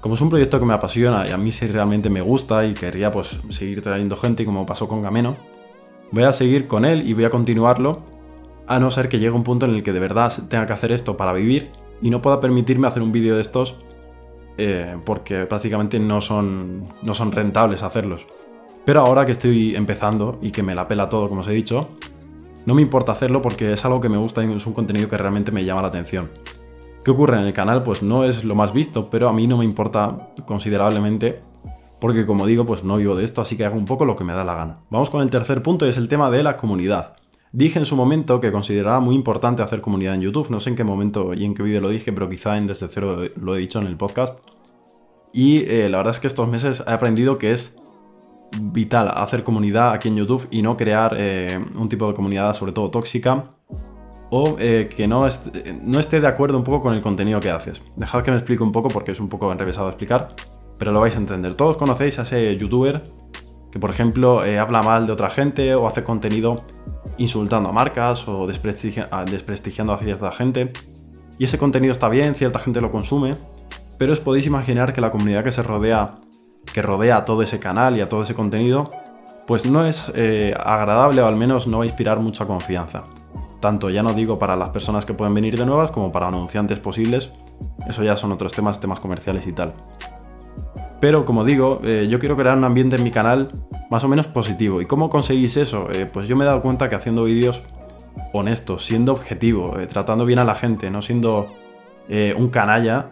Como 0.00 0.14
es 0.14 0.20
un 0.22 0.30
proyecto 0.30 0.58
que 0.58 0.64
me 0.64 0.72
apasiona 0.72 1.28
y 1.28 1.30
a 1.30 1.36
mí 1.36 1.52
sí 1.52 1.66
realmente 1.66 2.08
me 2.08 2.22
gusta 2.22 2.64
y 2.64 2.72
querría 2.72 3.10
pues 3.10 3.38
seguir 3.50 3.82
trayendo 3.82 4.16
gente 4.16 4.46
como 4.46 4.64
pasó 4.64 4.88
con 4.88 5.02
Gameno, 5.02 5.36
voy 6.10 6.24
a 6.24 6.32
seguir 6.32 6.66
con 6.66 6.86
él 6.86 7.06
y 7.06 7.12
voy 7.12 7.24
a 7.24 7.30
continuarlo 7.30 8.02
a 8.66 8.78
no 8.78 8.90
ser 8.90 9.10
que 9.10 9.18
llegue 9.18 9.32
un 9.32 9.44
punto 9.44 9.66
en 9.66 9.74
el 9.74 9.82
que 9.82 9.92
de 9.92 10.00
verdad 10.00 10.32
tenga 10.48 10.64
que 10.64 10.72
hacer 10.72 10.90
esto 10.90 11.18
para 11.18 11.34
vivir 11.34 11.83
y 12.04 12.10
no 12.10 12.20
pueda 12.20 12.38
permitirme 12.38 12.86
hacer 12.86 13.02
un 13.02 13.12
vídeo 13.12 13.34
de 13.34 13.40
estos 13.40 13.76
eh, 14.58 14.98
porque 15.06 15.46
prácticamente 15.46 15.98
no 15.98 16.20
son, 16.20 16.82
no 17.00 17.14
son 17.14 17.32
rentables 17.32 17.82
hacerlos. 17.82 18.26
Pero 18.84 19.00
ahora 19.00 19.24
que 19.24 19.32
estoy 19.32 19.74
empezando 19.74 20.38
y 20.42 20.50
que 20.50 20.62
me 20.62 20.74
la 20.74 20.86
pela 20.86 21.08
todo, 21.08 21.28
como 21.28 21.40
os 21.40 21.48
he 21.48 21.52
dicho, 21.52 21.88
no 22.66 22.74
me 22.74 22.82
importa 22.82 23.12
hacerlo 23.12 23.40
porque 23.40 23.72
es 23.72 23.86
algo 23.86 24.02
que 24.02 24.10
me 24.10 24.18
gusta 24.18 24.44
y 24.44 24.52
es 24.52 24.66
un 24.66 24.74
contenido 24.74 25.08
que 25.08 25.16
realmente 25.16 25.50
me 25.50 25.64
llama 25.64 25.80
la 25.80 25.88
atención. 25.88 26.30
¿Qué 27.02 27.10
ocurre 27.10 27.38
en 27.38 27.46
el 27.46 27.54
canal? 27.54 27.82
Pues 27.82 28.02
no 28.02 28.24
es 28.24 28.44
lo 28.44 28.54
más 28.54 28.74
visto, 28.74 29.08
pero 29.08 29.30
a 29.30 29.32
mí 29.32 29.46
no 29.46 29.56
me 29.56 29.64
importa 29.64 30.28
considerablemente 30.44 31.40
porque 32.00 32.26
como 32.26 32.44
digo, 32.44 32.66
pues 32.66 32.84
no 32.84 32.98
vivo 32.98 33.16
de 33.16 33.24
esto, 33.24 33.40
así 33.40 33.56
que 33.56 33.64
hago 33.64 33.78
un 33.78 33.86
poco 33.86 34.04
lo 34.04 34.14
que 34.14 34.24
me 34.24 34.34
da 34.34 34.44
la 34.44 34.54
gana. 34.54 34.80
Vamos 34.90 35.08
con 35.08 35.22
el 35.22 35.30
tercer 35.30 35.62
punto 35.62 35.86
es 35.86 35.96
el 35.96 36.08
tema 36.08 36.30
de 36.30 36.42
la 36.42 36.58
comunidad. 36.58 37.16
Dije 37.54 37.78
en 37.78 37.84
su 37.84 37.94
momento 37.94 38.40
que 38.40 38.50
consideraba 38.50 38.98
muy 38.98 39.14
importante 39.14 39.62
hacer 39.62 39.80
comunidad 39.80 40.16
en 40.16 40.22
YouTube, 40.22 40.50
no 40.50 40.58
sé 40.58 40.70
en 40.70 40.76
qué 40.76 40.82
momento 40.82 41.34
y 41.34 41.44
en 41.44 41.54
qué 41.54 41.62
vídeo 41.62 41.80
lo 41.80 41.88
dije, 41.88 42.12
pero 42.12 42.28
quizá 42.28 42.56
en 42.56 42.66
Desde 42.66 42.88
Cero 42.88 43.18
lo 43.40 43.54
he 43.54 43.60
dicho 43.60 43.78
en 43.78 43.86
el 43.86 43.96
podcast. 43.96 44.40
Y 45.32 45.58
eh, 45.68 45.88
la 45.88 45.98
verdad 45.98 46.14
es 46.14 46.18
que 46.18 46.26
estos 46.26 46.48
meses 46.48 46.82
he 46.84 46.90
aprendido 46.90 47.38
que 47.38 47.52
es 47.52 47.76
vital 48.60 49.08
hacer 49.14 49.44
comunidad 49.44 49.92
aquí 49.92 50.08
en 50.08 50.16
YouTube 50.16 50.48
y 50.50 50.62
no 50.62 50.76
crear 50.76 51.14
eh, 51.16 51.64
un 51.78 51.88
tipo 51.88 52.08
de 52.08 52.14
comunidad 52.14 52.54
sobre 52.54 52.72
todo 52.72 52.90
tóxica 52.90 53.44
o 54.30 54.56
eh, 54.58 54.90
que 54.90 55.06
no, 55.06 55.24
no 55.84 56.00
esté 56.00 56.20
de 56.20 56.26
acuerdo 56.26 56.58
un 56.58 56.64
poco 56.64 56.80
con 56.82 56.94
el 56.94 57.02
contenido 57.02 57.38
que 57.38 57.52
haces. 57.52 57.82
Dejad 57.94 58.24
que 58.24 58.32
me 58.32 58.36
explique 58.36 58.64
un 58.64 58.72
poco 58.72 58.88
porque 58.88 59.12
es 59.12 59.20
un 59.20 59.28
poco 59.28 59.52
enrevesado 59.52 59.86
explicar, 59.90 60.34
pero 60.76 60.90
lo 60.90 60.98
vais 60.98 61.14
a 61.14 61.18
entender. 61.18 61.54
Todos 61.54 61.76
conocéis 61.76 62.18
a 62.18 62.22
ese 62.22 62.56
youtuber 62.56 63.04
que, 63.70 63.78
por 63.78 63.90
ejemplo, 63.90 64.40
habla 64.40 64.82
mal 64.82 65.06
de 65.06 65.12
otra 65.12 65.30
gente 65.30 65.72
o 65.76 65.86
hace 65.86 66.02
contenido 66.02 66.64
insultando 67.18 67.68
a 67.68 67.72
marcas 67.72 68.26
o 68.28 68.46
desprestigiando 68.46 69.92
a 69.92 69.98
cierta 69.98 70.32
gente. 70.32 70.72
Y 71.38 71.44
ese 71.44 71.58
contenido 71.58 71.92
está 71.92 72.08
bien, 72.08 72.34
cierta 72.34 72.58
gente 72.58 72.80
lo 72.80 72.90
consume, 72.90 73.34
pero 73.98 74.12
os 74.12 74.20
podéis 74.20 74.46
imaginar 74.46 74.92
que 74.92 75.00
la 75.00 75.10
comunidad 75.10 75.42
que 75.42 75.52
se 75.52 75.62
rodea, 75.62 76.16
que 76.72 76.82
rodea 76.82 77.18
a 77.18 77.24
todo 77.24 77.42
ese 77.42 77.58
canal 77.58 77.96
y 77.96 78.00
a 78.00 78.08
todo 78.08 78.22
ese 78.22 78.34
contenido, 78.34 78.90
pues 79.46 79.66
no 79.66 79.84
es 79.86 80.12
eh, 80.14 80.54
agradable 80.58 81.22
o 81.22 81.26
al 81.26 81.36
menos 81.36 81.66
no 81.66 81.78
va 81.78 81.84
a 81.84 81.86
inspirar 81.86 82.20
mucha 82.20 82.46
confianza 82.46 83.04
tanto 83.64 83.88
ya 83.88 84.02
no 84.02 84.12
digo 84.12 84.38
para 84.38 84.56
las 84.56 84.68
personas 84.68 85.06
que 85.06 85.14
pueden 85.14 85.32
venir 85.32 85.56
de 85.56 85.64
nuevas 85.64 85.90
como 85.90 86.12
para 86.12 86.28
anunciantes 86.28 86.80
posibles, 86.80 87.32
eso 87.88 88.04
ya 88.04 88.14
son 88.14 88.30
otros 88.30 88.52
temas, 88.52 88.78
temas 88.78 89.00
comerciales 89.00 89.46
y 89.46 89.54
tal. 89.54 89.72
Pero 91.04 91.26
como 91.26 91.44
digo, 91.44 91.82
eh, 91.84 92.06
yo 92.08 92.18
quiero 92.18 92.34
crear 92.34 92.56
un 92.56 92.64
ambiente 92.64 92.96
en 92.96 93.04
mi 93.04 93.10
canal 93.10 93.50
más 93.90 94.02
o 94.04 94.08
menos 94.08 94.26
positivo. 94.26 94.80
¿Y 94.80 94.86
cómo 94.86 95.10
conseguís 95.10 95.58
eso? 95.58 95.90
Eh, 95.90 96.06
pues 96.10 96.28
yo 96.28 96.34
me 96.34 96.44
he 96.44 96.46
dado 96.46 96.62
cuenta 96.62 96.88
que 96.88 96.94
haciendo 96.94 97.24
vídeos 97.24 97.60
honestos, 98.32 98.86
siendo 98.86 99.12
objetivo, 99.12 99.78
eh, 99.78 99.86
tratando 99.86 100.24
bien 100.24 100.38
a 100.38 100.44
la 100.44 100.54
gente, 100.54 100.90
no 100.90 101.02
siendo 101.02 101.48
un 102.08 102.48
canalla, 102.48 103.10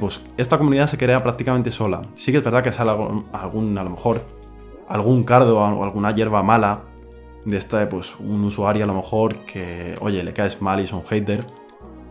pues 0.00 0.20
esta 0.38 0.58
comunidad 0.58 0.88
se 0.88 0.98
crea 0.98 1.22
prácticamente 1.22 1.70
sola. 1.70 2.02
Sí 2.14 2.32
que 2.32 2.38
es 2.38 2.44
verdad 2.44 2.64
que 2.64 2.72
sale 2.72 2.90
algún, 2.90 3.78
a 3.78 3.84
lo 3.84 3.90
mejor, 3.90 4.24
algún 4.88 5.22
cardo 5.22 5.60
o 5.60 5.84
alguna 5.84 6.12
hierba 6.12 6.42
mala 6.42 6.80
de 7.44 7.56
esta, 7.56 7.88
pues 7.88 8.16
un 8.18 8.42
usuario 8.42 8.82
a 8.82 8.86
lo 8.88 8.94
mejor 8.94 9.36
que, 9.46 9.94
oye, 10.00 10.24
le 10.24 10.32
caes 10.32 10.60
mal 10.60 10.80
y 10.80 10.82
es 10.82 10.92
un 10.92 11.04
hater. 11.04 11.46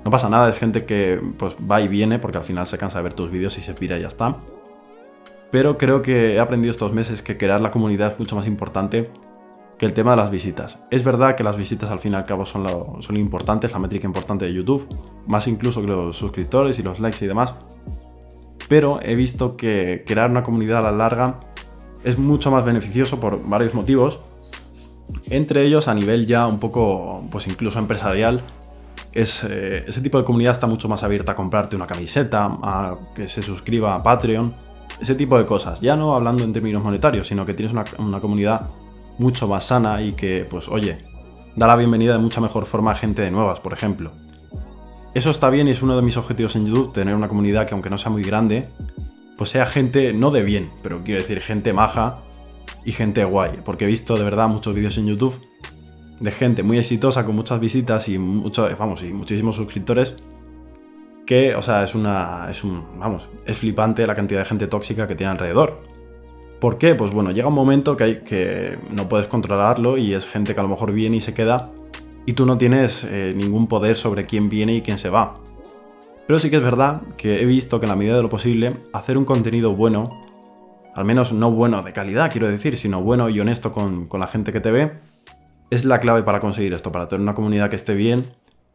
No 0.06 0.12
pasa 0.12 0.30
nada, 0.30 0.48
es 0.48 0.56
gente 0.56 0.86
que 0.86 1.20
pues 1.38 1.58
va 1.70 1.82
y 1.82 1.90
viene 1.90 2.20
porque 2.20 2.38
al 2.38 2.46
final 2.46 2.68
se 2.68 2.78
cansa 2.78 3.00
de 3.00 3.04
ver 3.04 3.14
tus 3.14 3.30
vídeos 3.30 3.58
y 3.58 3.62
se 3.62 3.74
pira 3.74 3.98
y 3.98 4.02
ya 4.04 4.08
está. 4.08 4.38
Pero 5.52 5.78
creo 5.78 6.02
que 6.02 6.36
he 6.36 6.40
aprendido 6.40 6.72
estos 6.72 6.94
meses 6.94 7.22
que 7.22 7.38
crear 7.38 7.62
la 7.62 7.72
comunidad 7.72 8.12
es 8.12 8.20
mucho 8.20 8.36
más 8.36 8.48
importante 8.48 9.10
que 9.80 9.86
el 9.86 9.94
tema 9.94 10.12
de 10.12 10.18
las 10.18 10.30
visitas. 10.30 10.80
Es 10.92 11.04
verdad 11.04 11.36
que 11.36 11.44
las 11.44 11.58
visitas 11.58 11.90
al 11.90 12.00
fin 12.00 12.12
y 12.14 12.16
al 12.16 12.26
cabo 12.26 12.46
son, 12.46 12.64
lo, 12.64 12.98
son 13.00 13.18
importantes, 13.18 13.72
la 13.72 13.80
métrica 13.80 14.06
importante 14.06 14.46
de 14.46 14.54
YouTube, 14.54 14.88
más 15.26 15.48
incluso 15.48 15.82
que 15.82 15.88
los 15.88 16.18
suscriptores 16.18 16.78
y 16.78 16.84
los 16.84 17.00
likes 17.00 17.24
y 17.24 17.28
demás. 17.28 17.56
Pero 18.68 19.00
he 19.02 19.16
visto 19.16 19.56
que 19.56 20.04
crear 20.06 20.30
una 20.30 20.44
comunidad 20.44 20.80
a 20.80 20.92
la 20.92 20.92
larga 20.92 21.40
es 22.04 22.18
mucho 22.18 22.52
más 22.52 22.66
beneficioso 22.66 23.20
por 23.20 23.42
varios 23.48 23.74
motivos. 23.74 24.20
Entre 25.30 25.66
ellos 25.66 25.88
a 25.88 25.96
nivel 25.96 26.28
ya 26.28 26.46
un 26.46 26.60
poco, 26.60 27.26
pues 27.32 27.48
incluso 27.48 27.80
empresarial, 27.80 28.44
es, 29.14 29.44
eh, 29.44 29.86
ese 29.88 30.02
tipo 30.02 30.18
de 30.18 30.24
comunidad 30.24 30.52
está 30.52 30.68
mucho 30.68 30.88
más 30.88 31.04
abierta 31.04 31.32
a 31.32 31.36
comprarte 31.36 31.76
una 31.76 31.88
camiseta, 31.88 32.48
a 32.62 32.98
que 33.16 33.28
se 33.28 33.42
suscriba 33.42 33.96
a 33.96 34.04
Patreon, 34.04 34.54
ese 35.00 35.16
tipo 35.16 35.38
de 35.38 35.46
cosas. 35.46 35.82
Ya 35.82 35.96
no 35.96 36.16
hablando 36.16 36.44
en 36.44 36.54
términos 36.54 36.84
monetarios, 36.84 37.28
sino 37.28 37.46
que 37.46 37.54
tienes 37.54 37.74
una, 37.74 37.86
una 37.98 38.20
comunidad 38.20 38.70
mucho 39.18 39.48
más 39.48 39.66
sana 39.66 40.02
y 40.02 40.14
que, 40.14 40.46
pues 40.50 40.68
oye, 40.68 40.98
da 41.56 41.68
la 41.68 41.76
bienvenida 41.76 42.14
de 42.14 42.20
mucha 42.20 42.42
mejor 42.42 42.66
forma 42.66 42.92
a 42.92 42.96
gente 42.96 43.22
de 43.22 43.32
nuevas, 43.32 43.60
por 43.60 43.74
ejemplo. 43.74 44.12
Eso 45.14 45.32
está 45.32 45.50
bien 45.50 45.68
y 45.68 45.72
es 45.72 45.82
uno 45.82 45.96
de 45.96 46.02
mis 46.02 46.18
objetivos 46.18 46.56
en 46.56 46.66
YouTube, 46.66 46.94
tener 46.94 47.16
una 47.16 47.28
comunidad 47.28 47.68
que 47.68 47.74
aunque 47.74 47.90
no 47.90 47.98
sea 47.98 48.12
muy 48.12 48.24
grande, 48.24 48.70
pues 49.38 49.50
sea 49.50 49.66
gente 49.66 50.14
no 50.14 50.32
de 50.32 50.44
bien, 50.44 50.72
pero 50.84 51.02
quiero 51.04 51.22
decir 51.22 51.42
gente 51.42 51.74
maja 51.74 52.20
y 52.86 52.92
gente 52.92 53.24
guay, 53.26 53.60
porque 53.66 53.86
he 53.86 53.88
visto 53.88 54.18
de 54.18 54.24
verdad 54.24 54.48
muchos 54.48 54.76
vídeos 54.76 54.98
en 54.98 55.08
YouTube 55.08 55.40
de 56.20 56.32
gente 56.32 56.64
muy 56.64 56.78
exitosa 56.78 57.26
con 57.26 57.36
muchas 57.36 57.60
visitas 57.60 58.08
y 58.10 58.18
mucho, 58.18 58.70
vamos, 58.78 59.04
y 59.04 59.14
muchísimos 59.14 59.56
suscriptores 59.56 60.16
que, 61.30 61.54
o 61.54 61.62
sea, 61.62 61.84
es 61.84 61.94
una 61.94 62.48
es 62.50 62.64
un, 62.64 62.84
vamos, 62.98 63.30
es 63.46 63.60
flipante 63.60 64.08
la 64.08 64.16
cantidad 64.16 64.40
de 64.40 64.46
gente 64.46 64.66
tóxica 64.66 65.06
que 65.06 65.14
tiene 65.14 65.32
alrededor. 65.32 65.80
¿Por 66.60 66.80
qué? 66.80 66.96
Pues 66.96 67.12
bueno, 67.12 67.30
llega 67.30 67.48
un 67.48 67.54
momento 67.54 67.96
que, 67.96 68.04
hay, 68.04 68.16
que 68.22 68.80
no 68.90 69.08
puedes 69.08 69.28
controlarlo 69.28 70.00
y 70.00 70.16
es 70.16 70.26
gente 70.26 70.56
que 70.56 70.60
a 70.60 70.64
lo 70.64 70.70
mejor 70.70 70.92
viene 70.92 71.18
y 71.18 71.22
se 71.22 71.36
queda 71.36 71.70
y 72.26 72.34
tú 72.34 72.48
no 72.48 72.58
tienes 72.58 73.04
eh, 73.04 73.32
ningún 73.36 73.68
poder 73.68 73.96
sobre 73.96 74.26
quién 74.26 74.50
viene 74.50 74.74
y 74.74 74.82
quién 74.82 74.98
se 74.98 75.12
va. 75.12 75.38
Pero 76.26 76.40
sí 76.40 76.50
que 76.50 76.56
es 76.56 76.64
verdad 76.64 77.04
que 77.16 77.44
he 77.44 77.46
visto 77.46 77.80
que 77.80 77.86
en 77.86 77.92
la 77.92 77.96
medida 77.96 78.16
de 78.16 78.24
lo 78.24 78.30
posible 78.30 78.78
hacer 78.92 79.16
un 79.16 79.26
contenido 79.26 79.76
bueno, 79.76 80.24
al 80.96 81.06
menos 81.06 81.32
no 81.32 81.52
bueno 81.52 81.84
de 81.84 81.94
calidad 81.94 82.32
quiero 82.32 82.48
decir, 82.48 82.76
sino 82.76 83.04
bueno 83.04 83.30
y 83.30 83.40
honesto 83.40 83.72
con, 83.72 84.08
con 84.08 84.20
la 84.20 84.26
gente 84.26 84.52
que 84.52 84.62
te 84.62 84.72
ve, 84.72 84.94
es 85.70 85.86
la 85.86 86.00
clave 86.00 86.24
para 86.24 86.40
conseguir 86.40 86.74
esto, 86.74 86.92
para 86.92 87.08
tener 87.08 87.22
una 87.22 87.36
comunidad 87.36 87.70
que 87.70 87.76
esté 87.76 87.94
bien 87.94 88.26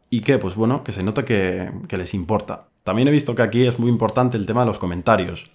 y 0.09 0.21
que, 0.21 0.37
pues 0.37 0.55
bueno, 0.55 0.83
que 0.83 0.91
se 0.91 1.03
note 1.03 1.25
que, 1.25 1.71
que 1.87 1.97
les 1.97 2.13
importa. 2.13 2.69
También 2.83 3.07
he 3.07 3.11
visto 3.11 3.35
que 3.35 3.41
aquí 3.41 3.65
es 3.65 3.79
muy 3.79 3.89
importante 3.89 4.37
el 4.37 4.45
tema 4.45 4.61
de 4.61 4.67
los 4.67 4.79
comentarios. 4.79 5.49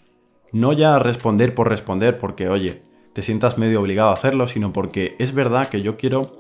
No 0.53 0.73
ya 0.73 0.99
responder 0.99 1.55
por 1.55 1.69
responder 1.69 2.19
porque, 2.19 2.49
oye, 2.49 2.83
te 3.13 3.23
sientas 3.23 3.59
medio 3.59 3.81
obligado 3.81 4.11
a 4.11 4.15
hacerlo, 4.15 4.47
sino 4.47 4.73
porque 4.73 5.17
es 5.19 5.33
verdad 5.33 5.69
que 5.69 5.83
yo 5.83 5.97
quiero 5.97 6.33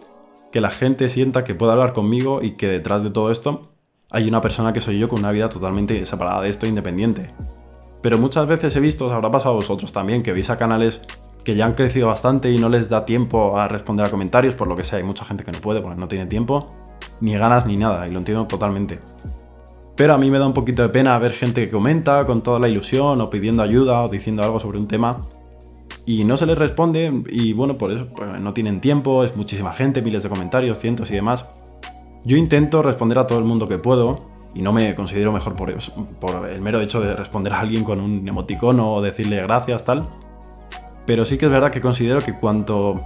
que 0.52 0.60
la 0.60 0.70
gente 0.70 1.08
sienta 1.08 1.44
que 1.44 1.54
puede 1.54 1.72
hablar 1.72 1.92
conmigo 1.92 2.42
y 2.42 2.52
que 2.52 2.66
detrás 2.66 3.02
de 3.02 3.10
todo 3.10 3.30
esto 3.30 3.70
hay 4.10 4.26
una 4.26 4.40
persona 4.40 4.72
que 4.72 4.80
soy 4.80 4.98
yo 4.98 5.08
con 5.08 5.20
una 5.20 5.30
vida 5.30 5.48
totalmente 5.48 6.04
separada 6.06 6.42
de 6.42 6.48
esto, 6.48 6.66
independiente. 6.66 7.32
Pero 8.02 8.18
muchas 8.18 8.46
veces 8.46 8.74
he 8.74 8.80
visto, 8.80 9.06
os 9.06 9.12
habrá 9.12 9.30
pasado 9.30 9.52
a 9.52 9.56
vosotros 9.56 9.92
también, 9.92 10.22
que 10.22 10.32
veis 10.32 10.50
a 10.50 10.56
canales 10.58 11.02
que 11.44 11.54
ya 11.54 11.66
han 11.66 11.74
crecido 11.74 12.08
bastante 12.08 12.50
y 12.50 12.58
no 12.58 12.68
les 12.68 12.88
da 12.88 13.04
tiempo 13.04 13.58
a 13.58 13.68
responder 13.68 14.06
a 14.06 14.10
comentarios, 14.10 14.54
por 14.54 14.68
lo 14.68 14.76
que 14.76 14.84
sea, 14.84 14.98
hay 14.98 15.04
mucha 15.04 15.24
gente 15.24 15.44
que 15.44 15.52
no 15.52 15.60
puede 15.60 15.80
porque 15.80 15.98
no 15.98 16.08
tiene 16.08 16.26
tiempo, 16.26 16.72
ni 17.20 17.36
ganas 17.36 17.66
ni 17.66 17.76
nada, 17.76 18.06
y 18.06 18.10
lo 18.10 18.18
entiendo 18.18 18.46
totalmente. 18.46 19.00
Pero 19.96 20.14
a 20.14 20.18
mí 20.18 20.30
me 20.30 20.38
da 20.38 20.46
un 20.46 20.54
poquito 20.54 20.82
de 20.82 20.88
pena 20.88 21.18
ver 21.18 21.32
gente 21.32 21.64
que 21.64 21.70
comenta 21.70 22.24
con 22.24 22.42
toda 22.42 22.58
la 22.58 22.68
ilusión 22.68 23.20
o 23.20 23.28
pidiendo 23.28 23.62
ayuda 23.62 24.02
o 24.02 24.08
diciendo 24.08 24.42
algo 24.42 24.58
sobre 24.58 24.78
un 24.78 24.88
tema 24.88 25.26
y 26.06 26.24
no 26.24 26.36
se 26.36 26.46
les 26.46 26.56
responde 26.56 27.22
y 27.28 27.52
bueno, 27.52 27.76
por 27.76 27.92
eso 27.92 28.06
pues, 28.16 28.40
no 28.40 28.54
tienen 28.54 28.80
tiempo, 28.80 29.24
es 29.24 29.36
muchísima 29.36 29.72
gente, 29.72 30.00
miles 30.00 30.22
de 30.22 30.28
comentarios, 30.28 30.78
cientos 30.78 31.10
y 31.10 31.14
demás. 31.14 31.46
Yo 32.24 32.36
intento 32.36 32.82
responder 32.82 33.18
a 33.18 33.26
todo 33.26 33.38
el 33.38 33.44
mundo 33.44 33.68
que 33.68 33.78
puedo 33.78 34.22
y 34.54 34.62
no 34.62 34.72
me 34.72 34.94
considero 34.94 35.32
mejor 35.32 35.54
por, 35.54 35.72
por 36.18 36.48
el 36.48 36.60
mero 36.60 36.80
hecho 36.80 37.00
de 37.00 37.14
responder 37.14 37.52
a 37.52 37.60
alguien 37.60 37.84
con 37.84 38.00
un 38.00 38.26
emoticono 38.26 38.94
o 38.94 39.02
decirle 39.02 39.42
gracias, 39.42 39.84
tal. 39.84 40.08
Pero 41.06 41.24
sí 41.24 41.38
que 41.38 41.46
es 41.46 41.52
verdad 41.52 41.70
que 41.70 41.80
considero 41.80 42.20
que 42.20 42.34
cuanto 42.34 43.02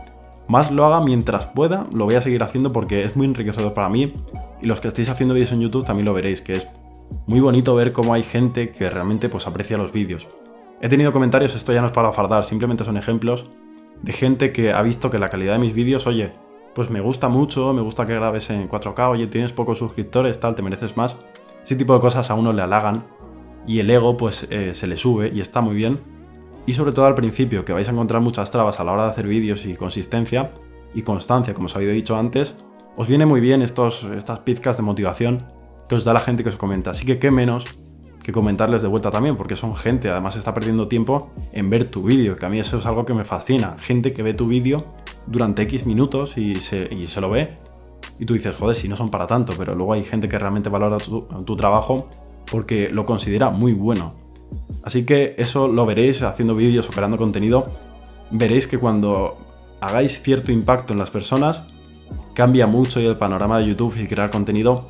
más 0.48 0.70
lo 0.70 0.84
haga 0.84 1.00
mientras 1.00 1.46
pueda, 1.46 1.86
lo 1.92 2.04
voy 2.04 2.14
a 2.14 2.20
seguir 2.20 2.42
haciendo 2.42 2.72
porque 2.72 3.04
es 3.04 3.16
muy 3.16 3.26
enriquecedor 3.26 3.74
para 3.74 3.88
mí. 3.88 4.12
Y 4.60 4.66
los 4.66 4.80
que 4.80 4.88
estéis 4.88 5.08
haciendo 5.08 5.34
vídeos 5.34 5.52
en 5.52 5.60
YouTube 5.60 5.84
también 5.84 6.06
lo 6.06 6.14
veréis, 6.14 6.42
que 6.42 6.54
es 6.54 6.68
muy 7.26 7.40
bonito 7.40 7.74
ver 7.74 7.92
cómo 7.92 8.14
hay 8.14 8.22
gente 8.22 8.70
que 8.70 8.88
realmente 8.90 9.28
pues 9.28 9.46
aprecia 9.46 9.76
los 9.76 9.92
vídeos. 9.92 10.28
He 10.80 10.88
tenido 10.88 11.12
comentarios, 11.12 11.54
esto 11.54 11.72
ya 11.72 11.80
no 11.80 11.86
es 11.86 11.92
para 11.92 12.12
fardar, 12.12 12.44
simplemente 12.44 12.84
son 12.84 12.96
ejemplos 12.96 13.50
de 14.02 14.12
gente 14.12 14.52
que 14.52 14.72
ha 14.72 14.82
visto 14.82 15.10
que 15.10 15.18
la 15.18 15.28
calidad 15.28 15.54
de 15.54 15.58
mis 15.58 15.72
vídeos, 15.72 16.06
oye, 16.06 16.32
pues 16.74 16.90
me 16.90 17.00
gusta 17.00 17.28
mucho, 17.28 17.72
me 17.72 17.80
gusta 17.80 18.06
que 18.06 18.14
grabes 18.14 18.50
en 18.50 18.68
4K, 18.68 19.10
oye, 19.10 19.26
tienes 19.28 19.52
pocos 19.52 19.78
suscriptores, 19.78 20.38
tal, 20.40 20.54
te 20.54 20.62
mereces 20.62 20.96
más. 20.96 21.16
Ese 21.64 21.76
tipo 21.76 21.94
de 21.94 22.00
cosas 22.00 22.30
a 22.30 22.34
uno 22.34 22.52
le 22.52 22.62
halagan 22.62 23.06
y 23.66 23.78
el 23.78 23.90
ego 23.90 24.16
pues 24.16 24.46
eh, 24.50 24.74
se 24.74 24.86
le 24.86 24.96
sube 24.96 25.30
y 25.32 25.40
está 25.40 25.60
muy 25.60 25.74
bien. 25.74 26.00
Y 26.66 26.72
sobre 26.72 26.92
todo 26.92 27.06
al 27.06 27.14
principio, 27.14 27.64
que 27.64 27.72
vais 27.72 27.88
a 27.88 27.92
encontrar 27.92 28.22
muchas 28.22 28.50
trabas 28.50 28.80
a 28.80 28.84
la 28.84 28.92
hora 28.92 29.04
de 29.04 29.10
hacer 29.10 29.26
vídeos 29.26 29.66
y 29.66 29.74
consistencia 29.74 30.52
y 30.94 31.02
constancia, 31.02 31.54
como 31.54 31.66
os 31.66 31.76
había 31.76 31.90
dicho 31.90 32.16
antes, 32.16 32.56
os 32.96 33.08
viene 33.08 33.26
muy 33.26 33.40
bien 33.40 33.62
estos, 33.62 34.04
estas 34.16 34.40
pizcas 34.40 34.76
de 34.76 34.82
motivación 34.82 35.46
que 35.88 35.96
os 35.96 36.04
da 36.04 36.12
la 36.12 36.20
gente 36.20 36.42
que 36.42 36.48
os 36.48 36.56
comenta. 36.56 36.90
Así 36.90 37.04
que 37.04 37.18
qué 37.18 37.30
menos 37.30 37.66
que 38.22 38.32
comentarles 38.32 38.80
de 38.80 38.88
vuelta 38.88 39.10
también, 39.10 39.36
porque 39.36 39.54
son 39.54 39.76
gente, 39.76 40.08
además 40.08 40.34
está 40.36 40.54
perdiendo 40.54 40.88
tiempo 40.88 41.30
en 41.52 41.68
ver 41.68 41.84
tu 41.84 42.02
vídeo, 42.02 42.36
que 42.36 42.46
a 42.46 42.48
mí 42.48 42.58
eso 42.58 42.78
es 42.78 42.86
algo 42.86 43.04
que 43.04 43.12
me 43.12 43.22
fascina. 43.22 43.76
Gente 43.78 44.14
que 44.14 44.22
ve 44.22 44.32
tu 44.32 44.46
vídeo 44.46 44.86
durante 45.26 45.62
X 45.62 45.84
minutos 45.84 46.38
y 46.38 46.56
se, 46.56 46.88
se, 47.06 47.20
lo 47.20 47.28
ve, 47.28 47.58
y 48.18 48.24
tú 48.24 48.32
dices, 48.32 48.56
joder, 48.56 48.76
si 48.76 48.88
no 48.88 48.96
son 48.96 49.10
para 49.10 49.26
tanto, 49.26 49.52
pero 49.58 49.74
luego 49.74 49.92
hay 49.92 50.04
gente 50.04 50.28
que 50.28 50.38
realmente 50.38 50.70
valora 50.70 50.96
tu, 50.96 51.56
trabajo 51.56 52.08
porque 52.50 52.88
lo 52.90 53.04
considera 53.04 53.50
muy 53.50 53.74
bueno. 53.74 54.14
Así 54.84 55.06
que 55.06 55.34
eso 55.38 55.68
lo 55.68 55.86
veréis 55.86 56.22
haciendo 56.22 56.54
vídeos 56.54 56.88
o 56.88 56.92
creando 56.92 57.16
contenido. 57.16 57.66
Veréis 58.30 58.66
que 58.66 58.78
cuando 58.78 59.36
hagáis 59.80 60.22
cierto 60.22 60.52
impacto 60.52 60.92
en 60.92 60.98
las 60.98 61.10
personas, 61.10 61.64
cambia 62.34 62.66
mucho 62.66 63.00
y 63.00 63.06
el 63.06 63.16
panorama 63.16 63.58
de 63.58 63.66
YouTube 63.66 63.96
y 63.98 64.06
crear 64.06 64.30
contenido 64.30 64.86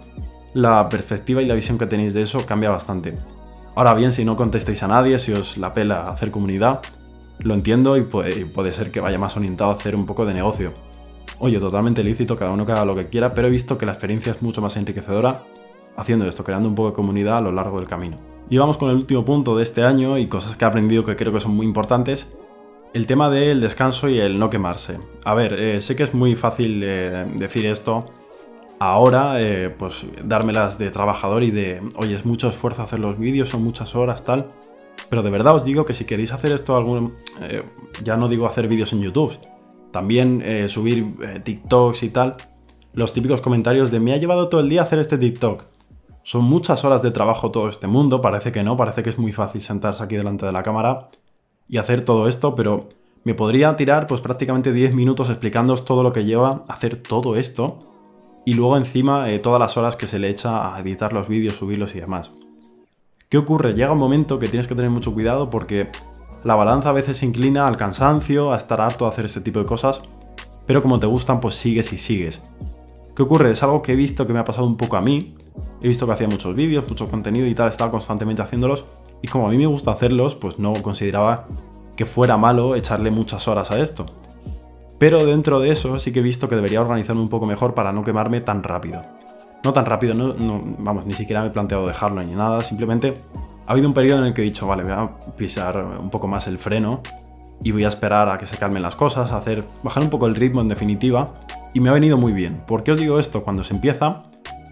la 0.53 0.89
perspectiva 0.89 1.43
y 1.43 1.47
la 1.47 1.55
visión 1.55 1.79
que 1.79 1.87
tenéis 1.87 2.15
de 2.15 2.23
eso 2.23 2.47
cambia 2.47 2.71
bastante. 2.71 3.17
Ahora 3.75 3.95
bien, 3.95 4.13
si 4.13 4.25
no 4.25 4.37
contestáis 4.37 4.83
a 4.85 4.89
nadie, 4.89 5.19
si 5.19 5.33
os 5.33 5.59
la 5.59 5.73
pela 5.73 6.09
hacer 6.09 6.31
comunidad, 6.31 6.81
lo 7.41 7.55
entiendo 7.55 7.97
y 7.97 8.03
puede, 8.03 8.73
ser 8.73 8.93
que 8.93 9.01
vaya 9.01 9.19
más 9.19 9.37
orientado 9.37 9.71
a 9.71 9.75
hacer 9.75 9.97
un 9.97 10.07
poco 10.07 10.25
de 10.25 10.35
negocio. 10.35 10.73
Oye, 11.41 11.59
totalmente 11.59 12.05
lícito, 12.05 12.37
cada 12.37 12.53
uno 12.53 12.65
que 12.65 12.73
haga 12.73 12.85
lo 12.85 12.95
que 12.95 13.09
quiera, 13.09 13.33
pero 13.33 13.49
he 13.49 13.51
visto 13.51 13.77
que 13.77 13.87
la 13.87 13.93
experiencia 13.93 14.33
es 14.33 14.43
mucho 14.43 14.63
más 14.63 14.77
enriquecedora 14.77 15.43
haciendo 15.97 16.27
esto, 16.27 16.45
creando 16.45 16.69
un 16.69 16.77
poco 16.77 16.91
de 16.91 16.95
comunidad 16.95 17.39
a 17.39 17.41
lo 17.41 17.53
largo 17.53 17.79
del 17.79 17.89
camino. 17.89 18.34
Y 18.51 18.59
vamos 18.59 18.77
con 18.77 18.91
el 18.91 18.97
último 18.97 19.25
punto 19.25 19.57
de 19.57 19.63
este 19.63 19.83
año 19.83 20.19
y 20.19 20.27
cosas 20.27 20.57
que 20.57 20.65
he 20.65 20.69
aprendido 20.69 21.05
que 21.05 21.17
creo 21.17 21.33
que 21.33 21.41
son 21.41 21.57
muy 21.57 21.67
importantes. 21.67 22.37
El 22.93 23.07
tema 23.07 23.31
del 23.31 23.61
descanso 23.61 24.09
y 24.09 24.21
el 24.21 24.39
no 24.39 24.51
quemarse. 24.51 24.99
A 25.25 25.35
ver, 25.35 25.55
eh, 25.55 25.81
sé 25.81 25.97
que 25.97 26.03
es 26.05 26.15
muy 26.15 26.37
fácil 26.37 26.83
eh, 26.85 27.27
decir 27.37 27.67
esto 27.67 28.07
ahora, 28.79 29.41
eh, 29.41 29.71
pues 29.71 30.07
dármelas 30.23 30.79
de 30.79 30.91
trabajador 30.91 31.43
y 31.43 31.51
de, 31.51 31.81
oye, 31.97 32.15
es 32.15 32.27
mucho 32.27 32.49
esfuerzo 32.49 32.83
hacer 32.83 33.01
los 33.01 33.19
vídeos, 33.19 33.49
son 33.49 33.65
muchas 33.65 33.97
horas, 33.97 34.23
tal. 34.23 34.51
Pero 35.09 35.23
de 35.23 35.31
verdad 35.31 35.55
os 35.55 35.65
digo 35.65 35.85
que 35.85 35.95
si 35.95 36.05
queréis 36.05 36.33
hacer 36.33 36.53
esto, 36.53 36.77
algún, 36.77 37.15
ya 38.03 38.17
no 38.17 38.29
digo 38.29 38.47
hacer 38.47 38.69
vídeos 38.69 38.93
en 38.93 39.03
YouTube, 39.03 39.37
también 39.91 40.43
subir 40.69 41.43
TikToks 41.45 42.05
y 42.05 42.09
tal, 42.11 42.37
los 42.95 43.13
típicos 43.13 43.41
comentarios 43.41 43.91
de 43.91 44.01
me 44.01 44.13
ha 44.13 44.17
llevado 44.17 44.49
todo 44.49 44.61
el 44.61 44.69
día 44.69 44.83
hacer 44.83 44.99
este 44.99 45.19
TikTok. 45.19 45.65
Son 46.25 46.43
muchas 46.43 46.87
horas 46.87 47.03
de 47.03 47.11
trabajo 47.11 47.51
todo 47.51 47.69
este 47.69 47.87
mundo, 47.87 48.23
parece 48.23 48.51
que 48.51 48.65
no, 48.65 48.79
parece 48.79 49.03
que 49.03 49.11
es 49.11 49.19
muy 49.19 49.35
fácil 49.35 49.61
sentarse 49.61 50.03
aquí 50.03 50.17
delante 50.17 50.47
de 50.47 50.53
la 50.53 50.63
cámara 50.63 51.11
y 51.69 51.77
hacer 51.77 52.01
todo 52.01 52.29
esto, 52.29 52.55
pero 52.55 52.89
me 53.25 53.35
podría 53.35 53.77
tirar 53.77 54.07
pues 54.07 54.23
prácticamente 54.23 54.73
10 54.73 54.95
minutos 54.95 55.29
explicándoos 55.29 55.85
todo 55.85 56.03
lo 56.03 56.15
que 56.15 56.25
lleva 56.25 56.63
hacer 56.67 56.97
todo 56.97 57.37
esto 57.37 57.79
y 58.47 58.55
luego 58.55 58.79
encima 58.79 59.29
eh, 59.29 59.39
todas 59.39 59.61
las 59.61 59.77
horas 59.77 59.97
que 59.97 60.07
se 60.07 60.19
le 60.19 60.31
echa 60.31 60.75
a 60.75 60.81
editar 60.81 61.13
los 61.13 61.29
vídeos, 61.29 61.57
subirlos 61.57 61.95
y 61.95 62.01
demás. 62.01 62.33
¿Qué 63.29 63.37
ocurre? 63.37 63.75
Llega 63.75 63.93
un 63.93 63.99
momento 63.99 64.39
que 64.39 64.49
tienes 64.49 64.67
que 64.67 64.75
tener 64.75 64.91
mucho 64.91 65.13
cuidado 65.13 65.51
porque 65.51 65.91
la 66.43 66.55
balanza 66.55 66.89
a 66.89 66.93
veces 66.93 67.19
se 67.19 67.27
inclina 67.27 67.69
al 67.69 67.77
cansancio, 67.77 68.55
a 68.55 68.57
estar 68.57 68.81
harto 68.81 69.05
de 69.05 69.11
hacer 69.11 69.27
este 69.27 69.43
tipo 69.43 69.59
de 69.59 69.67
cosas, 69.67 70.01
pero 70.67 70.81
como 70.81 70.99
te 70.99 71.07
gustan 71.07 71.41
pues 71.41 71.55
sigues 71.55 71.93
y 71.93 71.99
sigues. 71.99 72.41
¿Qué 73.15 73.23
ocurre? 73.23 73.53
Es 73.53 73.63
algo 73.63 73.81
que 73.81 73.93
he 73.93 73.97
visto 73.97 74.27
que 74.27 74.33
me 74.33 74.41
ha 74.41 74.45
pasado 74.45 74.67
un 74.67 74.77
poco 74.77 74.97
a 74.97 75.01
mí. 75.01 75.37
He 75.81 75.87
visto 75.87 76.05
que 76.07 76.13
hacía 76.13 76.27
muchos 76.27 76.55
vídeos, 76.57 76.89
mucho 76.89 77.07
contenido 77.09 77.47
y 77.47 77.55
tal, 77.55 77.69
estaba 77.69 77.91
constantemente 77.91 78.43
haciéndolos. 78.43 78.87
Y 79.23 79.29
como 79.29 79.47
a 79.47 79.51
mí 79.51 79.57
me 79.57 79.67
gusta 79.67 79.93
hacerlos, 79.93 80.35
pues 80.35 80.59
no 80.59 80.73
consideraba 80.83 81.47
que 81.97 82.07
fuera 82.07 82.37
malo 82.37 82.75
echarle 82.75 83.13
muchas 83.13 83.47
horas 83.47 83.71
a 83.71 83.79
esto. 83.79 84.07
Pero 84.99 85.25
dentro 85.25 85.61
de 85.61 85.71
eso 85.71 86.01
sí 86.01 86.13
que 86.13 86.19
he 86.21 86.23
visto 86.23 86.49
que 86.49 86.57
debería 86.57 86.81
organizarme 86.81 87.23
un 87.23 87.29
poco 87.29 87.47
mejor 87.47 87.75
para 87.75 87.93
no 87.93 88.03
quemarme 88.03 88.41
tan 88.41 88.65
rápido. 88.65 89.05
No 89.63 89.73
tan 89.73 89.87
rápido, 89.87 90.15
no, 90.15 90.63
vamos, 90.79 91.07
ni 91.07 91.15
siquiera 91.15 91.41
me 91.43 91.49
he 91.49 91.51
planteado 91.51 91.87
dejarlo 91.87 92.23
ni 92.23 92.35
nada, 92.35 92.63
simplemente 92.63 93.17
ha 93.67 93.73
habido 93.73 93.89
un 93.89 93.95
periodo 93.95 94.19
en 94.19 94.27
el 94.27 94.35
que 94.35 94.43
he 94.43 94.45
dicho, 94.45 94.67
vale, 94.67 94.83
voy 94.83 94.93
a 94.93 95.11
pisar 95.37 95.83
un 95.99 96.11
poco 96.11 96.27
más 96.27 96.47
el 96.49 96.59
freno 96.59 97.01
y 97.63 97.73
voy 97.73 97.85
a 97.85 97.89
esperar 97.89 98.29
a 98.29 98.37
que 98.37 98.47
se 98.47 98.57
calmen 98.57 98.83
las 98.83 98.95
cosas, 98.95 99.33
a 99.33 99.39
hacer 99.39 99.65
bajar 99.83 100.03
un 100.03 100.11
poco 100.11 100.27
el 100.27 100.35
ritmo 100.35 100.61
en 100.61 100.69
definitiva 100.69 101.31
y 101.75 101.81
me 101.81 101.91
ha 101.91 101.93
venido 101.93 102.17
muy 102.17 102.33
bien. 102.33 102.63
¿Por 102.67 102.83
qué 102.85 102.93
os 102.93 102.99
digo 102.99 103.19
esto? 103.19 103.43
Cuando 103.43 103.65
se 103.65 103.75
empieza, 103.75 104.23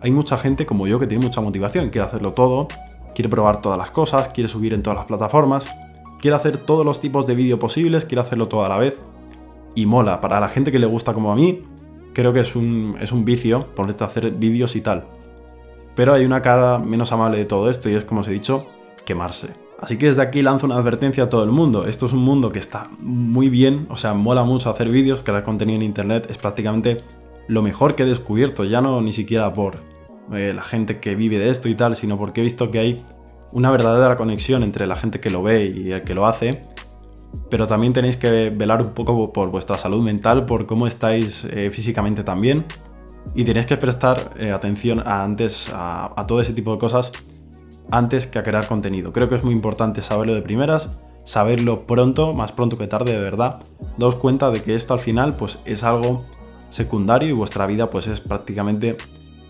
hay 0.01 0.11
mucha 0.11 0.39
gente 0.39 0.65
como 0.65 0.87
yo 0.87 0.99
que 0.99 1.07
tiene 1.07 1.25
mucha 1.25 1.41
motivación, 1.41 1.91
quiere 1.91 2.07
hacerlo 2.07 2.33
todo, 2.33 2.69
quiere 3.15 3.29
probar 3.29 3.61
todas 3.61 3.77
las 3.77 3.91
cosas, 3.91 4.29
quiere 4.29 4.49
subir 4.49 4.73
en 4.73 4.83
todas 4.83 4.97
las 4.97 5.07
plataformas, 5.07 5.69
quiere 6.21 6.37
hacer 6.37 6.57
todos 6.57 6.87
los 6.87 7.01
tipos 7.01 7.27
de 7.27 7.35
vídeo 7.35 7.59
posibles, 7.59 8.07
quiere 8.07 8.23
hacerlo 8.23 8.49
todo 8.49 8.65
a 8.65 8.69
la 8.69 8.79
vez 8.79 9.01
y 9.75 9.85
mola. 9.87 10.21
Para 10.21 10.41
la 10.41 10.49
gente 10.49 10.73
que 10.73 10.79
le 10.79 10.87
gusta 10.87 11.13
como 11.13 11.33
a 11.33 11.37
mí, 11.37 11.65
creo 12.15 12.33
que 12.33 12.41
es 12.41 12.55
un, 12.55 12.97
es 13.01 13.13
un 13.13 13.25
vicio 13.25 13.67
ponerte 13.75 14.05
a 14.05 14.07
hacer 14.07 14.31
vídeos 14.31 14.77
y 14.77 14.81
tal. 14.81 15.05
Pero 15.95 16.15
hay 16.15 16.25
una 16.25 16.41
cara 16.41 16.79
menos 16.79 17.13
amable 17.13 17.39
de 17.39 17.45
todo 17.45 17.69
esto 17.69 17.91
y 17.91 17.95
es, 17.95 18.05
como 18.05 18.21
os 18.21 18.29
he 18.29 18.33
dicho, 18.33 18.67
quemarse. 19.05 19.49
Así 19.83 19.97
que 19.99 20.07
desde 20.07 20.23
aquí 20.23 20.43
lanzo 20.43 20.67
una 20.67 20.77
advertencia 20.77 21.25
a 21.25 21.29
todo 21.29 21.43
el 21.43 21.51
mundo. 21.51 21.89
Esto 21.89 22.07
es 22.07 22.13
un 22.13 22.21
mundo 22.21 22.51
que 22.51 22.61
está 22.61 22.89
muy 23.01 23.49
bien, 23.49 23.89
o 23.91 23.97
sea, 23.97 24.15
mola 24.15 24.45
mucho 24.45 24.71
hacer 24.71 24.89
vídeos, 24.89 25.25
crear 25.25 25.43
contenido 25.43 25.75
en 25.75 25.83
internet, 25.83 26.29
es 26.31 26.39
prácticamente 26.39 26.99
lo 27.49 27.63
mejor 27.63 27.97
que 27.97 28.05
he 28.05 28.07
descubierto, 28.07 28.63
ya 28.63 28.81
no 28.81 29.03
ni 29.03 29.13
siquiera 29.13 29.53
por 29.53 29.79
eh, 30.33 30.53
la 30.55 30.63
gente 30.63 31.01
que 31.01 31.17
vive 31.17 31.41
de 31.41 31.51
esto 31.51 31.69
y 31.69 31.75
tal, 31.75 31.97
sino 31.97 32.17
porque 32.17 32.41
he 32.41 32.45
visto 32.45 32.71
que 32.71 32.79
hay 32.79 33.05
una 33.51 33.73
verdadera 33.73 34.17
conexión 34.17 34.63
entre 34.63 34.87
la 34.87 34.95
gente 34.95 35.19
que 35.19 35.31
lo 35.31 35.43
ve 35.43 35.65
y 35.65 35.91
el 35.91 36.03
que 36.03 36.15
lo 36.15 36.29
hace. 36.29 36.63
Pero 37.51 37.67
también 37.67 37.93
tenéis 37.93 38.17
que 38.17 38.51
velar 38.51 38.83
un 38.83 38.91
poco 38.91 39.33
por 39.33 39.51
vuestra 39.51 39.79
salud 39.79 40.01
mental, 40.01 40.47
por 40.47 40.67
cómo 40.67 40.87
estáis 40.87 41.45
eh, 41.47 41.71
físicamente 41.71 42.23
también. 42.23 42.67
Y 43.35 43.43
tenéis 43.43 43.67
que 43.67 43.77
prestar 43.77 44.31
eh, 44.39 44.53
atención 44.53 45.01
a 45.01 45.25
antes 45.25 45.69
a 45.73 46.25
todo 46.29 46.41
ese 46.41 46.53
tipo 46.53 46.73
de 46.73 46.79
cosas 46.79 47.11
antes 47.91 48.27
que 48.27 48.39
a 48.39 48.43
crear 48.43 48.67
contenido. 48.67 49.13
Creo 49.13 49.29
que 49.29 49.35
es 49.35 49.45
muy 49.45 49.53
importante 49.53 50.03
saberlo 50.03 50.35
de 50.35 50.43
primeras, 50.43 50.91
saberlo 51.25 51.87
pronto, 51.87 52.35
más 52.35 52.53
pronto 52.53 52.79
que 52.79 52.87
tarde 52.87 53.13
de 53.13 53.21
verdad. 53.21 53.61
Daos 53.97 54.17
cuenta 54.17 54.51
de 54.51 54.63
que 54.63 54.75
esto 54.75 54.95
al 54.95 55.01
final 55.01 55.37
pues 55.37 55.59
es 55.65 55.83
algo 55.85 56.23
secundario 56.71 57.29
y 57.29 57.33
vuestra 57.33 57.67
vida 57.67 57.91
pues 57.91 58.07
es 58.07 58.21
prácticamente 58.21 58.97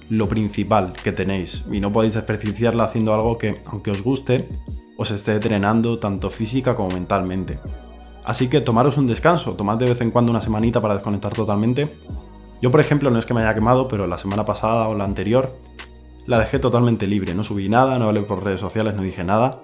lo 0.08 0.28
principal 0.28 0.92
que 0.92 1.12
tenéis 1.12 1.64
y 1.70 1.80
no 1.80 1.92
podéis 1.92 2.14
desperdiciarla 2.14 2.84
haciendo 2.84 3.14
algo 3.14 3.38
que 3.38 3.62
aunque 3.66 3.90
os 3.90 4.02
guste 4.02 4.48
os 4.96 5.10
esté 5.10 5.38
drenando 5.38 5.98
tanto 5.98 6.28
física 6.30 6.74
como 6.74 6.90
mentalmente. 6.90 7.58
Así 8.24 8.48
que 8.48 8.60
tomaros 8.60 8.98
un 8.98 9.06
descanso, 9.06 9.54
tomad 9.54 9.78
de 9.78 9.86
vez 9.86 10.00
en 10.00 10.10
cuando 10.10 10.30
una 10.30 10.40
semanita 10.40 10.80
para 10.80 10.94
desconectar 10.94 11.32
totalmente. 11.34 11.90
Yo 12.60 12.70
por 12.70 12.80
ejemplo 12.80 13.10
no 13.10 13.18
es 13.18 13.26
que 13.26 13.34
me 13.34 13.40
haya 13.40 13.54
quemado, 13.54 13.88
pero 13.88 14.06
la 14.06 14.18
semana 14.18 14.44
pasada 14.44 14.88
o 14.88 14.94
la 14.94 15.04
anterior 15.04 15.56
la 16.26 16.38
dejé 16.38 16.58
totalmente 16.58 17.06
libre, 17.06 17.34
no 17.34 17.42
subí 17.42 17.68
nada, 17.68 17.98
no 17.98 18.06
hablé 18.06 18.20
por 18.22 18.44
redes 18.44 18.60
sociales, 18.60 18.94
no 18.94 19.02
dije 19.02 19.24
nada. 19.24 19.60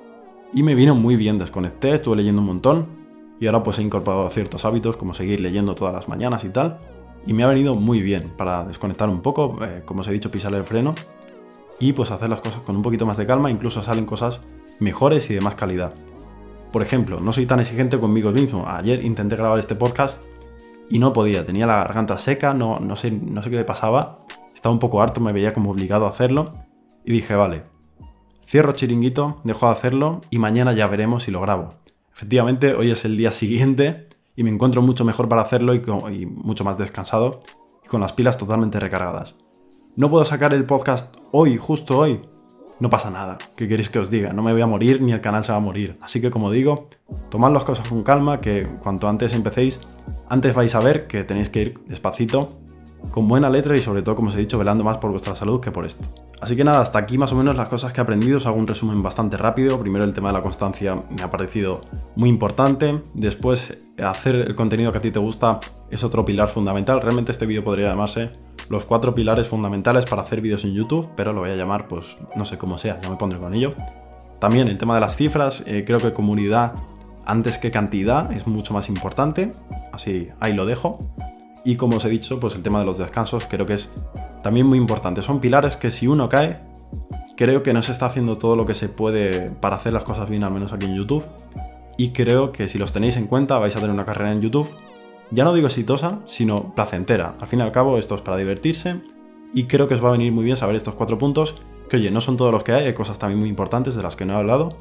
Y 0.53 0.62
me 0.62 0.75
vino 0.75 0.95
muy 0.95 1.17
bien, 1.17 1.38
desconecté, 1.38 1.93
estuve 1.93 2.17
leyendo 2.17 2.41
un 2.41 2.49
montón. 2.49 2.87
Y 3.41 3.47
ahora 3.47 3.62
pues 3.62 3.79
he 3.79 3.83
incorporado 3.83 4.29
ciertos 4.31 4.65
hábitos 4.65 4.97
como 4.97 5.15
seguir 5.15 5.41
leyendo 5.41 5.75
todas 5.75 5.95
las 5.95 6.09
mañanas 6.09 6.45
y 6.45 6.49
tal. 6.49 6.79
Y 7.27 7.33
me 7.33 7.45
ha 7.45 7.47
venido 7.47 7.75
muy 7.75 8.03
bien 8.03 8.33
para 8.37 8.65
desconectar 8.65 9.09
un 9.09 9.21
poco, 9.21 9.59
eh, 9.62 9.83
como 9.85 10.00
os 10.00 10.09
he 10.09 10.12
dicho, 10.12 10.31
pisar 10.31 10.53
el 10.55 10.65
freno. 10.65 10.95
Y 11.79 11.93
pues 11.93 12.11
hacer 12.11 12.29
las 12.29 12.41
cosas 12.41 12.62
con 12.62 12.75
un 12.75 12.83
poquito 12.83 13.07
más 13.07 13.19
de 13.19 13.27
calma, 13.27 13.50
incluso 13.50 13.83
salen 13.83 14.07
cosas 14.07 14.41
mejores 14.81 15.31
y 15.31 15.35
de 15.35 15.41
más 15.41 15.55
calidad. 15.55 15.95
Por 16.73 16.83
ejemplo, 16.83 17.21
no 17.21 17.33
soy 17.33 17.47
tan 17.47 17.61
exigente 17.61 17.99
conmigo 17.99 18.33
mismo. 18.33 18.67
Ayer 18.67 19.05
intenté 19.05 19.37
grabar 19.37 19.61
este 19.61 19.77
podcast 19.77 20.25
y 20.91 20.99
no 20.99 21.12
podía, 21.12 21.47
tenía 21.47 21.67
la 21.67 21.77
garganta 21.77 22.19
seca, 22.19 22.53
no, 22.53 22.81
no, 22.81 22.97
sé, 22.97 23.12
no 23.12 23.43
sé 23.43 23.50
qué 23.50 23.57
me 23.57 23.65
pasaba 23.65 24.21
estaba 24.59 24.73
un 24.73 24.81
poco 24.81 25.00
harto, 25.00 25.21
me 25.21 25.33
veía 25.33 25.53
como 25.53 25.71
obligado 25.71 26.05
a 26.07 26.09
hacerlo 26.09 26.50
y 27.05 27.12
dije, 27.12 27.37
vale, 27.37 27.62
cierro 28.45 28.73
chiringuito, 28.73 29.41
dejo 29.45 29.67
de 29.67 29.73
hacerlo 29.73 30.23
y 30.31 30.41
mañana 30.41 30.73
ya 30.73 30.88
veremos 30.88 31.23
si 31.23 31.31
lo 31.31 31.41
grabo. 31.41 31.75
Efectivamente, 32.12 32.75
hoy 32.75 32.91
es 32.91 33.05
el 33.05 33.17
día 33.17 33.31
siguiente 33.31 34.09
y 34.35 34.43
me 34.43 34.50
encuentro 34.50 34.83
mucho 34.83 35.05
mejor 35.05 35.29
para 35.29 35.43
hacerlo 35.43 35.75
y, 35.77 36.27
mucho 36.27 36.65
más 36.65 36.77
descansado 36.77 37.38
y 37.85 37.88
con 37.88 38.00
las 38.00 38.12
pilas 38.12 38.37
totalmente 38.37 38.81
recargadas. 38.81 39.37
No 39.95 40.11
puedo 40.11 40.25
sacar 40.25 40.53
el 40.53 40.65
podcast 40.65 41.15
hoy, 41.31 41.57
justo 41.57 41.97
hoy. 41.97 42.21
No 42.81 42.91
pasa 42.91 43.11
nada. 43.11 43.38
¿Qué 43.55 43.69
queréis 43.69 43.91
que 43.91 44.00
os 44.00 44.11
diga? 44.11 44.33
No 44.33 44.43
me 44.43 44.53
voy 44.53 44.62
a 44.62 44.67
morir 44.67 45.00
ni 45.00 45.12
el 45.12 45.21
canal 45.21 45.45
se 45.45 45.53
va 45.53 45.59
a 45.59 45.61
morir. 45.61 45.97
Así 46.03 46.21
que 46.21 46.31
como 46.31 46.50
digo, 46.50 46.88
tomad 47.31 47.53
las 47.53 47.65
cosas 47.65 47.88
con 47.88 48.03
calma, 48.03 48.41
que 48.41 48.67
cuanto 48.81 49.09
antes 49.09 49.35
empecéis, 49.35 49.79
antes 50.29 50.53
vais 50.53 50.75
a 50.75 50.81
ver 50.81 51.07
que 51.07 51.23
tenéis 51.23 51.49
que 51.49 51.62
ir 51.62 51.79
despacito 51.87 52.59
con 53.11 53.28
buena 53.28 53.50
letra 53.50 53.76
y 53.76 53.81
sobre 53.81 54.02
todo, 54.02 54.14
como 54.14 54.28
os 54.28 54.35
he 54.35 54.38
dicho, 54.38 54.59
velando 54.59 54.85
más 54.85 54.99
por 54.99 55.11
vuestra 55.11 55.35
salud 55.35 55.61
que 55.61 55.71
por 55.71 55.87
esto. 55.87 56.04
Así 56.41 56.54
que 56.54 56.63
nada, 56.63 56.80
hasta 56.80 56.99
aquí 56.99 57.19
más 57.19 57.32
o 57.32 57.37
menos 57.37 57.56
las 57.56 57.69
cosas 57.69 57.93
que 57.93 58.00
he 58.00 58.02
aprendido, 58.02 58.37
os 58.37 58.47
hago 58.47 58.56
un 58.56 58.67
resumen 58.67 59.02
bastante 59.02 59.37
rápido. 59.37 59.78
Primero 59.80 60.04
el 60.04 60.13
tema 60.13 60.28
de 60.28 60.34
la 60.34 60.43
constancia 60.43 61.02
me 61.11 61.23
ha 61.23 61.30
parecido 61.30 61.80
muy 62.15 62.28
importante. 62.28 63.02
Después, 63.15 63.76
hacer 64.02 64.37
el 64.37 64.54
contenido 64.54 64.93
que 64.93 64.99
a 64.99 65.00
ti 65.00 65.11
te 65.11 65.19
gusta 65.19 65.58
es 65.91 66.04
otro 66.04 66.25
pilar 66.25 66.49
fundamental. 66.49 67.00
Realmente 67.00 67.32
este 67.32 67.47
vídeo 67.47 67.65
podría 67.65 67.89
llamarse 67.89 68.30
los 68.69 68.84
cuatro 68.84 69.15
pilares 69.15 69.49
fundamentales 69.49 70.04
para 70.04 70.23
hacer 70.23 70.41
vídeos 70.41 70.65
en 70.65 70.75
YouTube, 70.75 71.08
pero 71.17 71.32
lo 71.32 71.41
voy 71.41 71.50
a 71.50 71.56
llamar, 71.56 71.89
pues 71.89 72.17
no 72.37 72.45
sé 72.45 72.58
cómo 72.58 72.78
sea, 72.78 73.00
ya 73.00 73.11
me 73.11 73.17
pondré 73.17 73.39
con 73.39 73.54
ello. 73.54 73.75
También 74.39 74.69
el 74.69 74.78
tema 74.78 74.95
de 74.95 75.00
las 75.00 75.17
cifras, 75.17 75.65
eh, 75.67 75.84
creo 75.84 75.99
que 75.99 76.13
comunidad 76.13 76.75
antes 77.26 77.58
que 77.58 77.71
cantidad 77.71 78.30
es 78.32 78.47
mucho 78.47 78.73
más 78.73 78.89
importante, 78.89 79.50
así 79.93 80.28
ahí 80.41 80.54
lo 80.54 80.67
dejo. 80.67 80.99
Y 81.64 81.76
como 81.76 81.97
os 81.97 82.04
he 82.04 82.08
dicho, 82.08 82.40
pues 82.40 82.54
el 82.54 82.62
tema 82.62 82.80
de 82.80 82.86
los 82.86 82.99
descansos 82.99 83.47
creo 83.49 83.66
que 83.66 83.75
es 83.75 83.92
también 84.42 84.66
muy 84.66 84.78
importante. 84.78 85.23
Son 85.23 85.40
pilares 85.40 85.76
que 85.76 85.90
si 85.90 86.06
uno 86.06 86.28
cae, 86.28 86.60
creo 87.36 87.62
que 87.62 87.73
no 87.73 87.82
se 87.82 87.92
está 87.92 88.06
haciendo 88.06 88.38
todo 88.38 88.56
lo 88.56 88.66
que 88.66 88.75
se 88.75 88.88
puede 88.88 89.50
para 89.50 89.76
hacer 89.76 89.92
las 89.92 90.04
cosas 90.04 90.28
bien, 90.28 90.44
al 90.44 90.52
menos 90.52 90.73
aquí 90.73 90.86
en 90.86 90.94
YouTube. 90.94 91.25
Y 91.97 92.10
creo 92.10 92.52
que 92.52 92.68
si 92.68 92.78
los 92.78 92.92
tenéis 92.92 93.16
en 93.16 93.26
cuenta 93.26 93.58
vais 93.58 93.75
a 93.76 93.80
tener 93.80 93.94
una 93.94 94.04
carrera 94.04 94.32
en 94.32 94.40
YouTube, 94.40 94.68
ya 95.30 95.44
no 95.44 95.52
digo 95.52 95.66
exitosa, 95.66 96.21
sino 96.26 96.75
placentera. 96.75 97.34
Al 97.40 97.49
fin 97.49 97.58
y 97.58 97.62
al 97.62 97.73
cabo 97.73 97.99
esto 97.99 98.14
es 98.14 98.23
para 98.23 98.36
divertirse 98.36 99.00
y 99.54 99.64
creo 99.64 99.86
que 99.86 99.94
os 99.94 100.04
va 100.04 100.08
a 100.08 100.12
venir 100.12 100.32
muy 100.32 100.44
bien 100.44 100.56
saber 100.56 100.76
estos 100.76 100.94
cuatro 100.94 101.18
puntos, 101.18 101.56
que 101.88 101.97
oye, 101.97 102.10
no 102.10 102.21
son 102.21 102.36
todos 102.36 102.52
los 102.52 102.64
que 102.64 102.73
hay, 102.73 102.86
hay 102.86 102.94
cosas 102.94 103.18
también 103.18 103.40
muy 103.40 103.49
importantes 103.49 103.94
de 103.94 104.02
las 104.02 104.16
que 104.16 104.25
no 104.25 104.34
he 104.34 104.36
hablado, 104.36 104.76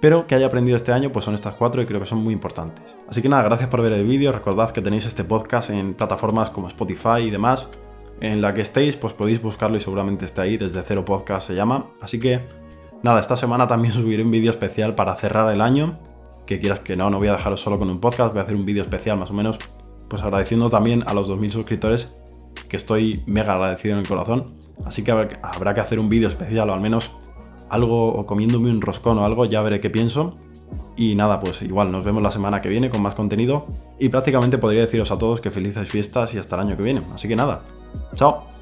pero 0.00 0.26
que 0.26 0.34
haya 0.34 0.46
aprendido 0.46 0.76
este 0.76 0.92
año 0.92 1.12
pues 1.12 1.24
son 1.24 1.34
estas 1.34 1.54
cuatro 1.54 1.82
y 1.82 1.86
creo 1.86 2.00
que 2.00 2.06
son 2.06 2.24
muy 2.24 2.32
importantes. 2.32 2.96
Así 3.08 3.20
que 3.22 3.28
nada, 3.28 3.42
gracias 3.42 3.68
por 3.68 3.82
ver 3.82 3.92
el 3.92 4.06
vídeo, 4.06 4.32
recordad 4.32 4.70
que 4.70 4.80
tenéis 4.80 5.04
este 5.06 5.24
podcast 5.24 5.70
en 5.70 5.94
plataformas 5.94 6.50
como 6.50 6.68
Spotify 6.68 7.20
y 7.20 7.30
demás, 7.30 7.68
en 8.20 8.40
la 8.40 8.54
que 8.54 8.62
estéis 8.62 8.96
pues 8.96 9.12
podéis 9.12 9.42
buscarlo 9.42 9.76
y 9.76 9.80
seguramente 9.80 10.24
esté 10.24 10.40
ahí, 10.40 10.56
desde 10.56 10.82
cero 10.82 11.04
podcast 11.04 11.46
se 11.46 11.54
llama, 11.54 11.90
así 12.00 12.18
que 12.18 12.40
nada, 13.02 13.20
esta 13.20 13.36
semana 13.36 13.66
también 13.66 13.92
subiré 13.94 14.22
un 14.22 14.30
vídeo 14.30 14.50
especial 14.50 14.94
para 14.94 15.14
cerrar 15.16 15.52
el 15.52 15.60
año, 15.60 15.98
que 16.46 16.58
quieras 16.58 16.80
que 16.80 16.96
no, 16.96 17.10
no 17.10 17.18
voy 17.18 17.28
a 17.28 17.32
dejaros 17.32 17.60
solo 17.60 17.78
con 17.78 17.90
un 17.90 18.00
podcast, 18.00 18.32
voy 18.32 18.40
a 18.40 18.42
hacer 18.42 18.56
un 18.56 18.64
vídeo 18.64 18.82
especial 18.82 19.18
más 19.18 19.30
o 19.30 19.34
menos, 19.34 19.58
pues 20.08 20.22
agradeciendo 20.22 20.70
también 20.70 21.04
a 21.06 21.14
los 21.14 21.28
2000 21.28 21.52
suscriptores, 21.52 22.16
que 22.68 22.76
estoy 22.76 23.22
mega 23.26 23.52
agradecido 23.52 23.94
en 23.94 24.00
el 24.00 24.08
corazón, 24.08 24.54
así 24.84 25.04
que 25.04 25.12
habrá 25.12 25.74
que 25.74 25.80
hacer 25.80 26.00
un 26.00 26.08
vídeo 26.08 26.28
especial 26.28 26.70
o 26.70 26.74
al 26.74 26.80
menos 26.80 27.12
algo 27.70 28.12
o 28.12 28.26
comiéndome 28.26 28.70
un 28.70 28.80
roscón 28.80 29.18
o 29.18 29.24
algo, 29.24 29.44
ya 29.44 29.62
veré 29.62 29.80
qué 29.80 29.90
pienso. 29.90 30.34
Y 30.96 31.14
nada, 31.14 31.40
pues 31.40 31.62
igual 31.62 31.90
nos 31.90 32.04
vemos 32.04 32.22
la 32.22 32.30
semana 32.30 32.60
que 32.60 32.68
viene 32.68 32.90
con 32.90 33.00
más 33.00 33.14
contenido 33.14 33.66
y 33.98 34.10
prácticamente 34.10 34.58
podría 34.58 34.82
deciros 34.82 35.10
a 35.10 35.16
todos 35.16 35.40
que 35.40 35.50
felices 35.50 35.88
fiestas 35.88 36.34
y 36.34 36.38
hasta 36.38 36.56
el 36.56 36.66
año 36.66 36.76
que 36.76 36.82
viene. 36.82 37.02
Así 37.14 37.26
que 37.26 37.36
nada, 37.36 37.62
chao. 38.14 38.59